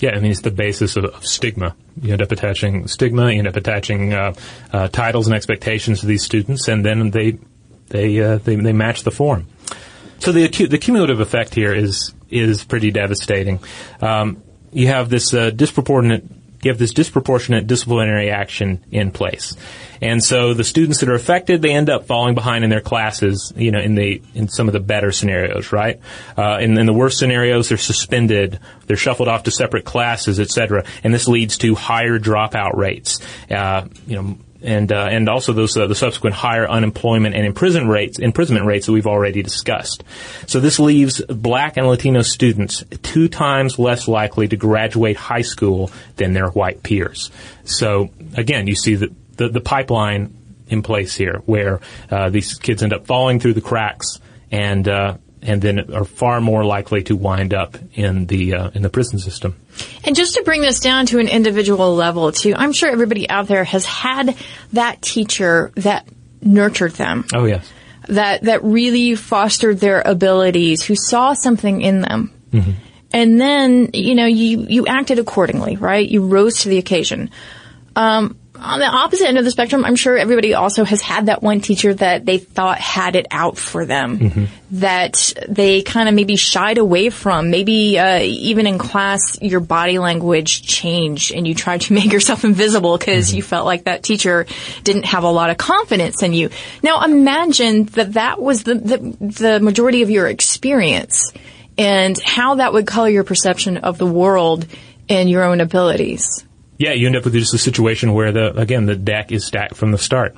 Yeah, 0.00 0.10
I 0.16 0.18
mean, 0.18 0.32
it's 0.32 0.40
the 0.40 0.50
basis 0.50 0.96
of, 0.96 1.04
of, 1.04 1.24
stigma. 1.24 1.76
You 2.02 2.14
end 2.14 2.22
up 2.22 2.32
attaching 2.32 2.88
stigma, 2.88 3.30
you 3.30 3.38
end 3.38 3.46
up 3.46 3.54
attaching 3.54 4.14
uh, 4.14 4.34
uh, 4.72 4.88
titles 4.88 5.28
and 5.28 5.36
expectations 5.36 6.00
to 6.00 6.06
these 6.06 6.24
students, 6.24 6.66
and 6.66 6.84
then 6.84 7.10
they 7.10 7.38
they 7.88 8.20
uh, 8.20 8.38
they, 8.38 8.56
they 8.56 8.72
match 8.72 9.04
the 9.04 9.10
form. 9.12 9.46
So 10.18 10.32
the 10.32 10.48
the 10.48 10.76
cumulative 10.76 11.20
effect 11.20 11.54
here 11.54 11.72
is 11.72 12.12
is 12.28 12.62
pretty 12.64 12.90
devastating. 12.90 13.60
Um, 14.02 14.42
you 14.76 14.88
have 14.88 15.08
this 15.08 15.32
uh, 15.32 15.50
disproportionate 15.50 16.24
you 16.62 16.70
have 16.70 16.78
this 16.78 16.92
disproportionate 16.92 17.66
disciplinary 17.66 18.30
action 18.30 18.84
in 18.90 19.12
place. 19.12 19.56
And 20.00 20.22
so 20.22 20.52
the 20.52 20.64
students 20.64 21.00
that 21.00 21.08
are 21.08 21.14
affected, 21.14 21.62
they 21.62 21.72
end 21.72 21.88
up 21.88 22.06
falling 22.06 22.34
behind 22.34 22.64
in 22.64 22.70
their 22.70 22.80
classes, 22.80 23.52
you 23.56 23.70
know, 23.70 23.78
in 23.78 23.94
the, 23.94 24.20
in 24.34 24.48
some 24.48 24.66
of 24.66 24.72
the 24.72 24.80
better 24.80 25.12
scenarios, 25.12 25.70
right? 25.70 26.00
Uh, 26.36 26.58
in, 26.60 26.76
in 26.76 26.86
the 26.86 26.92
worst 26.92 27.18
scenarios, 27.18 27.68
they're 27.68 27.78
suspended, 27.78 28.58
they're 28.86 28.96
shuffled 28.96 29.28
off 29.28 29.44
to 29.44 29.50
separate 29.50 29.84
classes, 29.84 30.40
et 30.40 30.48
cetera. 30.48 30.84
And 31.04 31.14
this 31.14 31.28
leads 31.28 31.56
to 31.58 31.76
higher 31.76 32.18
dropout 32.18 32.74
rates. 32.74 33.20
Uh, 33.48 33.86
you 34.06 34.16
know, 34.16 34.38
and 34.66 34.92
uh, 34.92 35.08
and 35.10 35.28
also 35.28 35.52
those 35.52 35.76
uh, 35.76 35.86
the 35.86 35.94
subsequent 35.94 36.34
higher 36.34 36.68
unemployment 36.68 37.34
and 37.34 37.46
imprisonment 37.46 37.90
rates 37.90 38.18
imprisonment 38.18 38.66
rates 38.66 38.86
that 38.86 38.92
we've 38.92 39.06
already 39.06 39.42
discussed. 39.42 40.04
So 40.46 40.60
this 40.60 40.78
leaves 40.78 41.22
Black 41.28 41.76
and 41.76 41.86
Latino 41.86 42.22
students 42.22 42.84
two 43.02 43.28
times 43.28 43.78
less 43.78 44.08
likely 44.08 44.48
to 44.48 44.56
graduate 44.56 45.16
high 45.16 45.42
school 45.42 45.90
than 46.16 46.32
their 46.32 46.48
white 46.48 46.82
peers. 46.82 47.30
So 47.64 48.10
again, 48.36 48.66
you 48.66 48.74
see 48.74 48.96
the 48.96 49.12
the, 49.36 49.48
the 49.48 49.60
pipeline 49.60 50.36
in 50.68 50.82
place 50.82 51.14
here, 51.14 51.42
where 51.46 51.80
uh, 52.10 52.30
these 52.30 52.54
kids 52.54 52.82
end 52.82 52.92
up 52.92 53.06
falling 53.06 53.38
through 53.38 53.54
the 53.54 53.60
cracks 53.60 54.20
and 54.50 54.88
uh, 54.88 55.16
and 55.42 55.62
then 55.62 55.92
are 55.94 56.04
far 56.04 56.40
more 56.40 56.64
likely 56.64 57.02
to 57.04 57.16
wind 57.16 57.54
up 57.54 57.76
in 57.94 58.26
the 58.26 58.54
uh, 58.54 58.70
in 58.74 58.82
the 58.82 58.88
prison 58.88 59.18
system. 59.18 59.56
And 60.04 60.16
just 60.16 60.34
to 60.34 60.42
bring 60.42 60.60
this 60.60 60.80
down 60.80 61.06
to 61.06 61.18
an 61.18 61.28
individual 61.28 61.94
level 61.94 62.32
too, 62.32 62.54
I'm 62.56 62.72
sure 62.72 62.90
everybody 62.90 63.28
out 63.28 63.46
there 63.46 63.64
has 63.64 63.84
had 63.84 64.36
that 64.72 65.02
teacher 65.02 65.72
that 65.76 66.08
nurtured 66.42 66.92
them. 66.92 67.24
Oh 67.34 67.44
yes. 67.44 67.70
That 68.08 68.42
that 68.42 68.62
really 68.64 69.14
fostered 69.16 69.80
their 69.80 70.00
abilities, 70.00 70.82
who 70.82 70.94
saw 70.94 71.34
something 71.34 71.80
in 71.80 72.00
them. 72.00 72.32
Mm-hmm. 72.52 72.70
And 73.12 73.40
then, 73.40 73.90
you 73.94 74.14
know, 74.14 74.26
you, 74.26 74.66
you 74.68 74.86
acted 74.86 75.18
accordingly, 75.18 75.76
right? 75.76 76.06
You 76.06 76.26
rose 76.26 76.62
to 76.62 76.68
the 76.68 76.78
occasion. 76.78 77.30
Um, 77.94 78.36
on 78.58 78.78
the 78.78 78.86
opposite 78.86 79.28
end 79.28 79.38
of 79.38 79.44
the 79.44 79.50
spectrum, 79.50 79.84
I'm 79.84 79.96
sure 79.96 80.16
everybody 80.16 80.54
also 80.54 80.84
has 80.84 81.00
had 81.00 81.26
that 81.26 81.42
one 81.42 81.60
teacher 81.60 81.94
that 81.94 82.24
they 82.24 82.38
thought 82.38 82.78
had 82.78 83.16
it 83.16 83.26
out 83.30 83.58
for 83.58 83.84
them, 83.84 84.18
mm-hmm. 84.18 84.44
that 84.78 85.32
they 85.48 85.82
kind 85.82 86.08
of 86.08 86.14
maybe 86.14 86.36
shied 86.36 86.78
away 86.78 87.10
from. 87.10 87.50
Maybe 87.50 87.98
uh, 87.98 88.20
even 88.20 88.66
in 88.66 88.78
class, 88.78 89.40
your 89.40 89.60
body 89.60 89.98
language 89.98 90.62
changed 90.62 91.32
and 91.32 91.46
you 91.46 91.54
tried 91.54 91.82
to 91.82 91.92
make 91.94 92.12
yourself 92.12 92.44
invisible 92.44 92.96
because 92.96 93.28
mm-hmm. 93.28 93.36
you 93.36 93.42
felt 93.42 93.66
like 93.66 93.84
that 93.84 94.02
teacher 94.02 94.46
didn't 94.84 95.04
have 95.06 95.24
a 95.24 95.30
lot 95.30 95.50
of 95.50 95.58
confidence 95.58 96.22
in 96.22 96.32
you. 96.32 96.50
Now 96.82 97.04
imagine 97.04 97.84
that 97.84 98.14
that 98.14 98.40
was 98.40 98.62
the, 98.62 98.74
the, 98.74 98.98
the 99.20 99.60
majority 99.60 100.02
of 100.02 100.10
your 100.10 100.26
experience 100.28 101.32
and 101.78 102.18
how 102.22 102.56
that 102.56 102.72
would 102.72 102.86
color 102.86 103.08
your 103.08 103.24
perception 103.24 103.78
of 103.78 103.98
the 103.98 104.06
world 104.06 104.66
and 105.08 105.28
your 105.28 105.44
own 105.44 105.60
abilities. 105.60 106.45
Yeah, 106.78 106.92
you 106.92 107.06
end 107.06 107.16
up 107.16 107.24
with 107.24 107.34
just 107.34 107.54
a 107.54 107.58
situation 107.58 108.12
where 108.12 108.32
the 108.32 108.56
again 108.56 108.86
the 108.86 108.96
deck 108.96 109.32
is 109.32 109.44
stacked 109.44 109.76
from 109.76 109.92
the 109.92 109.98
start. 109.98 110.36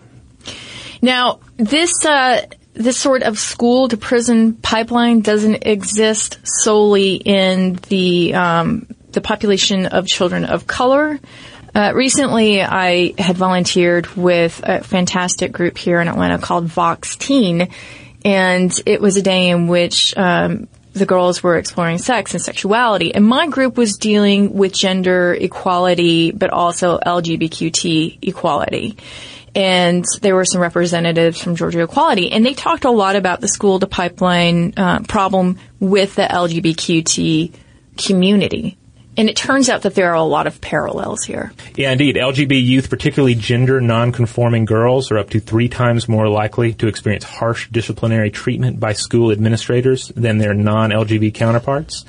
Now, 1.02 1.40
this 1.56 2.04
uh, 2.04 2.46
this 2.74 2.96
sort 2.96 3.22
of 3.22 3.38
school 3.38 3.88
to 3.88 3.96
prison 3.96 4.54
pipeline 4.54 5.20
doesn't 5.20 5.66
exist 5.66 6.38
solely 6.44 7.16
in 7.16 7.74
the 7.88 8.34
um, 8.34 8.86
the 9.12 9.20
population 9.20 9.86
of 9.86 10.06
children 10.06 10.44
of 10.44 10.66
color. 10.66 11.18
Uh, 11.74 11.92
recently, 11.94 12.62
I 12.62 13.14
had 13.18 13.36
volunteered 13.36 14.06
with 14.16 14.60
a 14.64 14.82
fantastic 14.82 15.52
group 15.52 15.76
here 15.76 16.00
in 16.00 16.08
Atlanta 16.08 16.38
called 16.38 16.64
Vox 16.66 17.16
Teen, 17.16 17.68
and 18.24 18.72
it 18.86 19.00
was 19.00 19.16
a 19.16 19.22
day 19.22 19.48
in 19.48 19.66
which 19.66 20.16
um, 20.16 20.68
the 20.98 21.06
girls 21.06 21.42
were 21.42 21.56
exploring 21.56 21.98
sex 21.98 22.34
and 22.34 22.42
sexuality. 22.42 23.14
And 23.14 23.24
my 23.24 23.46
group 23.46 23.76
was 23.76 23.96
dealing 23.96 24.54
with 24.54 24.72
gender 24.72 25.34
equality, 25.34 26.32
but 26.32 26.50
also 26.50 26.98
LGBTQ 26.98 28.18
equality. 28.22 28.96
And 29.54 30.04
there 30.20 30.34
were 30.34 30.44
some 30.44 30.60
representatives 30.60 31.40
from 31.40 31.56
Georgia 31.56 31.82
Equality, 31.82 32.30
and 32.30 32.44
they 32.44 32.54
talked 32.54 32.84
a 32.84 32.90
lot 32.90 33.16
about 33.16 33.40
the 33.40 33.48
school 33.48 33.80
to 33.80 33.86
pipeline 33.86 34.74
uh, 34.76 35.00
problem 35.00 35.58
with 35.80 36.14
the 36.14 36.22
LGBTQ 36.22 37.52
community. 37.96 38.76
And 39.18 39.28
it 39.28 39.34
turns 39.34 39.68
out 39.68 39.82
that 39.82 39.96
there 39.96 40.10
are 40.10 40.14
a 40.14 40.22
lot 40.22 40.46
of 40.46 40.60
parallels 40.60 41.24
here. 41.24 41.52
Yeah, 41.74 41.90
indeed. 41.90 42.14
LGB 42.14 42.64
youth, 42.64 42.88
particularly 42.88 43.34
gender 43.34 43.80
nonconforming 43.80 44.64
girls, 44.64 45.10
are 45.10 45.18
up 45.18 45.30
to 45.30 45.40
three 45.40 45.68
times 45.68 46.08
more 46.08 46.28
likely 46.28 46.72
to 46.74 46.86
experience 46.86 47.24
harsh 47.24 47.68
disciplinary 47.68 48.30
treatment 48.30 48.78
by 48.78 48.92
school 48.92 49.32
administrators 49.32 50.12
than 50.14 50.38
their 50.38 50.54
non-LGB 50.54 51.34
counterparts. 51.34 52.04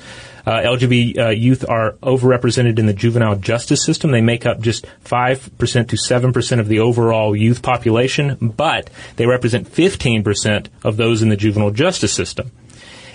Uh, 0.46 0.58
LGBT 0.58 1.18
uh, 1.18 1.28
youth 1.30 1.68
are 1.68 1.94
overrepresented 2.02 2.78
in 2.78 2.86
the 2.86 2.94
juvenile 2.94 3.34
justice 3.34 3.84
system. 3.84 4.12
They 4.12 4.20
make 4.20 4.46
up 4.46 4.60
just 4.60 4.86
5% 5.04 5.50
to 5.88 5.96
7% 5.96 6.60
of 6.60 6.68
the 6.68 6.78
overall 6.78 7.34
youth 7.34 7.60
population, 7.60 8.36
but 8.40 8.88
they 9.16 9.26
represent 9.26 9.68
15% 9.68 10.68
of 10.84 10.96
those 10.96 11.22
in 11.22 11.28
the 11.28 11.36
juvenile 11.36 11.72
justice 11.72 12.12
system 12.12 12.52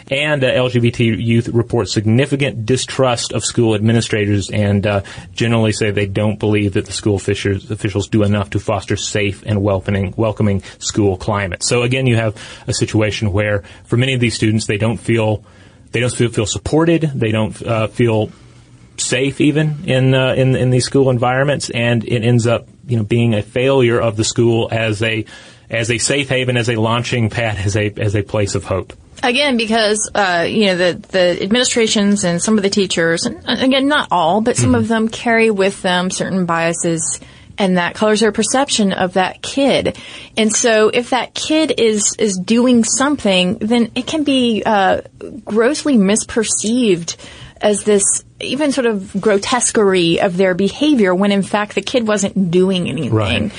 and 0.09 0.43
uh, 0.43 0.51
LGBT 0.51 1.23
youth 1.23 1.47
report 1.49 1.89
significant 1.89 2.65
distrust 2.65 3.33
of 3.33 3.43
school 3.43 3.75
administrators 3.75 4.49
and 4.49 4.85
uh, 4.85 5.01
generally 5.33 5.71
say 5.71 5.91
they 5.91 6.05
don't 6.05 6.39
believe 6.39 6.73
that 6.73 6.85
the 6.85 6.93
school 6.93 7.15
officials, 7.15 7.71
officials 7.71 8.07
do 8.07 8.23
enough 8.23 8.51
to 8.51 8.59
foster 8.59 8.95
safe 8.97 9.43
and 9.45 9.61
welcoming, 9.61 10.13
welcoming 10.17 10.61
school 10.79 11.17
climate. 11.17 11.63
So 11.63 11.81
again, 11.83 12.07
you 12.07 12.15
have 12.15 12.35
a 12.67 12.73
situation 12.73 13.31
where 13.31 13.63
for 13.85 13.97
many 13.97 14.13
of 14.13 14.19
these 14.19 14.35
students, 14.35 14.65
they 14.65 14.77
don't 14.77 14.97
feel 14.97 15.43
they 15.91 16.01
don't 16.01 16.13
feel, 16.13 16.29
feel 16.29 16.45
supported. 16.45 17.03
They 17.03 17.31
don't 17.31 17.59
uh, 17.65 17.87
feel 17.87 18.29
safe 18.97 19.39
even 19.39 19.85
in 19.85 20.13
uh, 20.13 20.33
in 20.33 20.55
in 20.55 20.69
these 20.69 20.85
school 20.85 21.09
environments, 21.09 21.69
and 21.69 22.03
it 22.03 22.23
ends 22.23 22.47
up 22.47 22.67
you 22.85 22.97
know 22.97 23.03
being 23.03 23.33
a 23.33 23.41
failure 23.41 23.99
of 23.99 24.17
the 24.17 24.25
school 24.25 24.67
as 24.71 25.01
a 25.01 25.25
as 25.69 25.89
a 25.89 25.97
safe 25.97 26.27
haven, 26.27 26.57
as 26.57 26.69
a 26.69 26.75
launching 26.75 27.29
pad, 27.29 27.57
as 27.57 27.77
a 27.77 27.93
as 27.97 28.15
a 28.15 28.23
place 28.23 28.55
of 28.55 28.65
hope. 28.65 28.93
Again, 29.23 29.57
because 29.57 30.09
uh, 30.13 30.45
you 30.47 30.67
know 30.67 30.77
the 30.77 31.07
the 31.09 31.41
administrations 31.41 32.23
and 32.23 32.41
some 32.41 32.57
of 32.57 32.63
the 32.63 32.69
teachers, 32.69 33.25
and 33.25 33.43
again, 33.47 33.87
not 33.87 34.09
all, 34.11 34.41
but 34.41 34.57
some 34.57 34.67
mm-hmm. 34.67 34.75
of 34.75 34.87
them 34.87 35.07
carry 35.07 35.49
with 35.49 35.81
them 35.81 36.11
certain 36.11 36.45
biases 36.45 37.19
and 37.57 37.77
that 37.77 37.95
colors 37.95 38.19
their 38.19 38.31
perception 38.31 38.91
of 38.91 39.13
that 39.13 39.41
kid. 39.41 39.97
And 40.37 40.51
so 40.51 40.89
if 40.89 41.11
that 41.11 41.33
kid 41.33 41.73
is, 41.77 42.15
is 42.19 42.37
doing 42.37 42.83
something, 42.83 43.57
then 43.59 43.91
it 43.95 44.07
can 44.07 44.23
be, 44.23 44.63
uh, 44.65 45.01
grossly 45.45 45.95
misperceived 45.95 47.15
as 47.61 47.83
this 47.83 48.03
even 48.39 48.71
sort 48.71 48.85
of 48.85 49.13
grotesquerie 49.19 50.19
of 50.19 50.35
their 50.35 50.53
behavior 50.53 51.15
when 51.15 51.31
in 51.31 51.41
fact 51.41 51.75
the 51.75 51.81
kid 51.81 52.07
wasn't 52.07 52.51
doing 52.51 52.89
anything. 52.89 53.13
Right. 53.13 53.51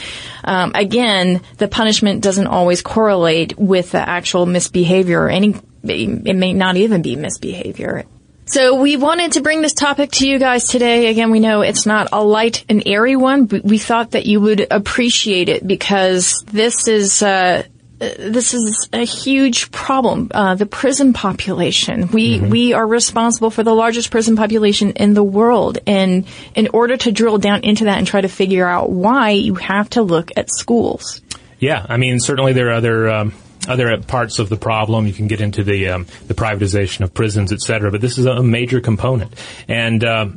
Um, 0.45 0.72
again, 0.74 1.41
the 1.59 1.68
punishment 1.68 2.22
doesn't 2.22 2.47
always 2.47 2.83
correlate 2.83 3.59
with 3.59 3.93
the 3.93 4.09
actual 4.09 4.47
misbehavior 4.47 5.20
or 5.20 5.31
any, 5.31 5.57
it 5.83 6.37
may 6.37 6.53
not 6.53 6.77
even 6.77 7.03
be 7.03 7.16
misbehavior. 7.16 8.05
So 8.49 8.81
we 8.81 8.97
wanted 8.97 9.33
to 9.33 9.41
bring 9.41 9.61
this 9.61 9.72
topic 9.72 10.12
to 10.12 10.29
you 10.29 10.39
guys 10.39 10.68
today. 10.68 11.09
Again, 11.09 11.33
we 11.33 11.41
know 11.41 11.62
it's 11.62 11.85
not 11.85 12.11
a 12.12 12.22
light 12.22 12.64
and 12.68 12.81
airy 12.87 13.16
one, 13.16 13.47
but 13.47 13.64
we 13.64 13.79
thought 13.79 14.12
that 14.12 14.24
you 14.27 14.41
would 14.41 14.64
appreciate 14.70 15.49
it 15.49 15.66
because 15.66 16.45
this 16.47 16.87
is, 16.87 17.22
uh, 17.22 17.64
this 17.99 18.53
is 18.53 18.88
a 18.92 19.05
huge 19.05 19.70
problem. 19.70 20.30
Uh, 20.34 20.55
the 20.55 20.66
prison 20.66 21.12
population. 21.12 22.09
We 22.09 22.38
mm-hmm. 22.38 22.51
we 22.51 22.72
are 22.74 22.86
responsible 22.86 23.51
for 23.51 23.62
the 23.62 23.74
largest 23.74 24.11
prison 24.11 24.36
population 24.36 24.90
in 24.92 25.14
the 25.14 25.24
world, 25.24 25.78
and 25.86 26.26
in 26.55 26.68
order 26.68 26.97
to 26.99 27.12
drill 27.12 27.38
down 27.38 27.62
into 27.62 27.84
that 27.84 27.99
and 27.99 28.07
try 28.07 28.20
to 28.20 28.28
figure 28.28 28.66
out 28.66 28.90
why, 28.90 29.30
you 29.30 29.55
have 29.55 29.88
to 29.90 30.03
look 30.03 30.30
at 30.36 30.51
schools. 30.51 31.22
Yeah, 31.59 31.86
I 31.88 31.97
mean, 31.97 32.20
certainly 32.20 32.53
there 32.53 32.68
are 32.68 32.74
other 32.74 33.09
um, 33.09 33.32
other 33.66 33.97
parts 34.03 34.38
of 34.38 34.49
the 34.49 34.57
problem. 34.57 35.07
You 35.07 35.14
can 35.14 35.26
get 35.26 35.40
into 35.40 35.64
the 35.64 35.88
um, 35.88 36.07
the 36.26 36.34
privatization 36.34 37.01
of 37.01 37.14
prisons, 37.14 37.51
et 37.53 37.61
cetera. 37.61 37.90
But 37.90 38.03
this 38.03 38.18
is 38.18 38.26
a 38.26 38.42
major 38.42 38.80
component, 38.80 39.34
and 39.68 40.05
uh, 40.05 40.28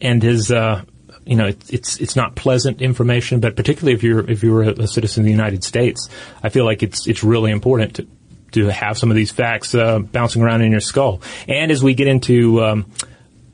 and 0.00 0.22
his. 0.22 0.50
Uh, 0.50 0.84
you 1.26 1.36
know, 1.36 1.46
it's, 1.46 1.70
it's 1.70 1.96
it's 1.98 2.16
not 2.16 2.34
pleasant 2.34 2.82
information, 2.82 3.40
but 3.40 3.56
particularly 3.56 3.94
if 3.94 4.02
you're 4.02 4.28
if 4.30 4.42
you're 4.42 4.62
a, 4.62 4.86
citizen 4.86 5.22
of 5.22 5.24
the 5.24 5.30
United 5.30 5.64
States, 5.64 6.08
I 6.42 6.48
feel 6.48 6.64
like 6.64 6.82
it's 6.82 7.06
it's 7.06 7.24
really 7.24 7.50
important 7.50 7.96
to 7.96 8.06
to 8.52 8.68
have 8.68 8.96
some 8.96 9.10
of 9.10 9.16
these 9.16 9.32
facts 9.32 9.74
uh, 9.74 9.98
bouncing 9.98 10.42
around 10.42 10.62
in 10.62 10.70
your 10.70 10.80
skull. 10.80 11.20
And 11.48 11.72
as 11.72 11.82
we 11.82 11.94
get 11.94 12.06
into 12.06 12.62
um, 12.62 12.86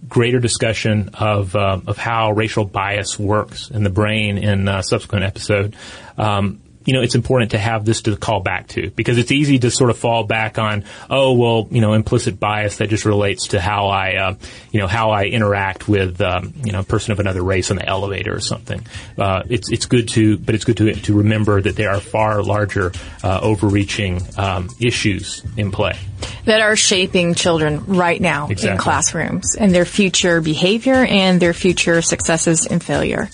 greater 0.09 0.39
discussion 0.39 1.11
of 1.15 1.57
uh, 1.57 1.81
of 1.87 1.97
how 1.97 2.33
racial 2.33 2.65
bias 2.65 3.19
works 3.19 3.71
in 3.71 3.83
the 3.83 3.91
brain 3.91 4.39
in 4.39 4.69
a 4.69 4.83
subsequent 4.83 5.25
episode, 5.25 5.77
um, 6.19 6.61
you 6.85 6.95
know, 6.95 7.03
it's 7.03 7.15
important 7.15 7.51
to 7.51 7.59
have 7.59 7.85
this 7.85 8.03
to 8.03 8.17
call 8.17 8.41
back 8.41 8.69
to 8.69 8.91
because 8.91 9.19
it's 9.19 9.31
easy 9.31 9.59
to 9.59 9.71
sort 9.71 9.91
of 9.91 9.99
fall 9.99 10.25
back 10.25 10.59
on, 10.59 10.85
oh, 11.11 11.35
well, 11.35 11.69
you 11.71 11.81
know, 11.81 11.93
implicit 11.93 12.41
bias 12.41 12.79
that 12.79 12.89
just 12.89 13.05
relates 13.05 13.49
to 13.49 13.61
how 13.61 13.89
I, 13.89 14.17
uh, 14.17 14.35
you 14.71 14.81
know, 14.81 14.87
how 14.87 15.11
I 15.11 15.25
interact 15.25 15.89
with, 15.89 16.21
um, 16.21 16.55
you 16.65 16.73
know, 16.73 16.81
a 16.81 16.85
person 16.85 17.13
of 17.13 17.21
another 17.21 17.43
race 17.43 17.71
on 17.71 17.77
the 17.77 17.87
elevator 17.87 18.35
or 18.35 18.41
something. 18.41 18.87
Uh, 19.19 19.43
it's 19.49 19.71
it's 19.71 19.87
good 19.87 20.09
to, 20.11 20.39
but 20.39 20.55
it's 20.55 20.65
good 20.65 20.79
to 20.79 20.93
to 20.95 21.19
remember 21.19 21.61
that 21.61 21.77
there 21.77 21.91
are 21.91 22.01
far 22.01 22.43
larger, 22.43 22.93
uh, 23.23 23.41
overreaching 23.43 24.23
um, 24.39 24.69
issues 24.81 25.45
in 25.57 25.71
play 25.71 25.99
that 26.45 26.61
are 26.61 26.77
shaping 26.77 27.35
children 27.35 27.85
right 27.87 28.21
now 28.21 28.49
exactly. 28.49 28.73
in 28.73 28.79
classrooms 28.79 29.55
and 29.55 29.75
their 29.75 29.85
future 29.85 30.41
behavior 30.41 30.95
and 30.95 31.41
their 31.41 31.53
future 31.53 32.03
successes 32.03 32.67
and 32.67 32.83
failure. 32.83 33.29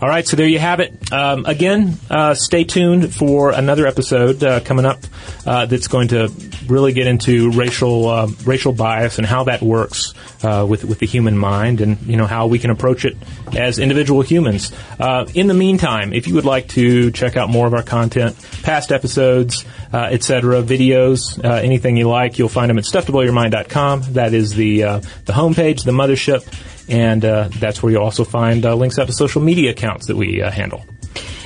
All 0.00 0.08
right, 0.08 0.24
so 0.24 0.36
there 0.36 0.46
you 0.46 0.60
have 0.60 0.78
it. 0.78 1.12
Um, 1.12 1.44
again, 1.44 1.98
uh, 2.08 2.34
stay 2.34 2.62
tuned 2.62 3.12
for 3.12 3.50
another 3.50 3.84
episode 3.84 4.44
uh, 4.44 4.60
coming 4.60 4.84
up 4.84 5.00
uh, 5.44 5.66
that's 5.66 5.88
going 5.88 6.08
to 6.08 6.32
really 6.68 6.92
get 6.92 7.08
into 7.08 7.50
racial 7.50 8.06
uh, 8.06 8.28
racial 8.44 8.72
bias 8.72 9.18
and 9.18 9.26
how 9.26 9.44
that 9.44 9.60
works 9.60 10.14
uh, 10.44 10.64
with 10.68 10.84
with 10.84 11.00
the 11.00 11.06
human 11.06 11.36
mind, 11.36 11.80
and 11.80 12.00
you 12.02 12.16
know 12.16 12.26
how 12.26 12.46
we 12.46 12.60
can 12.60 12.70
approach 12.70 13.04
it 13.04 13.16
as 13.56 13.80
individual 13.80 14.22
humans. 14.22 14.72
Uh, 15.00 15.26
in 15.34 15.48
the 15.48 15.54
meantime, 15.54 16.12
if 16.12 16.28
you 16.28 16.34
would 16.36 16.44
like 16.44 16.68
to 16.68 17.10
check 17.10 17.36
out 17.36 17.48
more 17.48 17.66
of 17.66 17.74
our 17.74 17.82
content, 17.82 18.36
past 18.62 18.92
episodes, 18.92 19.64
etc., 19.92 20.62
videos, 20.62 21.44
anything 21.44 21.96
you 21.96 22.08
like, 22.08 22.38
you'll 22.38 22.48
find 22.48 22.70
them 22.70 22.78
at 22.78 22.84
stufftoblowyourmind.com. 22.84 24.12
That 24.12 24.32
is 24.32 24.54
the 24.54 24.82
the 24.82 25.32
homepage, 25.32 25.82
the 25.82 25.90
mothership 25.90 26.46
and 26.88 27.24
uh, 27.24 27.48
that's 27.58 27.82
where 27.82 27.92
you'll 27.92 28.02
also 28.02 28.24
find 28.24 28.64
uh, 28.64 28.74
links 28.74 28.98
out 28.98 29.06
to 29.06 29.12
social 29.12 29.42
media 29.42 29.70
accounts 29.70 30.06
that 30.06 30.16
we 30.16 30.42
uh, 30.42 30.50
handle. 30.50 30.84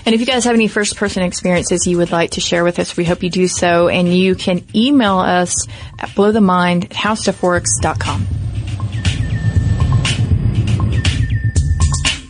And 0.05 0.15
if 0.15 0.21
you 0.21 0.27
guys 0.27 0.45
have 0.45 0.55
any 0.55 0.69
first 0.69 0.97
person 0.97 1.23
experiences 1.23 1.87
you 1.87 1.99
would 1.99 2.11
like 2.11 2.33
to 2.33 2.41
share 2.41 2.65
with 2.65 2.79
us, 2.79 2.97
we 2.97 3.05
hope 3.05 3.23
you 3.23 3.31
do 3.31 3.47
so. 3.47 3.89
And 3.89 4.13
you 4.13 4.35
can 4.35 4.65
email 4.75 5.19
us 5.19 5.67
at 5.99 6.09
blowthemind 6.11 6.87
at 6.87 6.91
howstuffworks.com. 6.91 8.27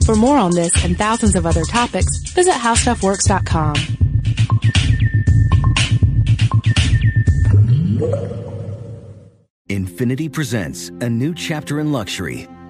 For 0.04 0.16
more 0.16 0.36
on 0.36 0.50
this 0.50 0.84
and 0.84 0.98
thousands 0.98 1.36
of 1.36 1.46
other 1.46 1.64
topics, 1.64 2.30
visit 2.32 2.54
howstuffworks.com. 2.54 3.74
Infiniti 9.70 10.30
presents 10.30 10.88
a 10.88 11.08
new 11.08 11.32
chapter 11.34 11.80
in 11.80 11.92
luxury 11.92 12.46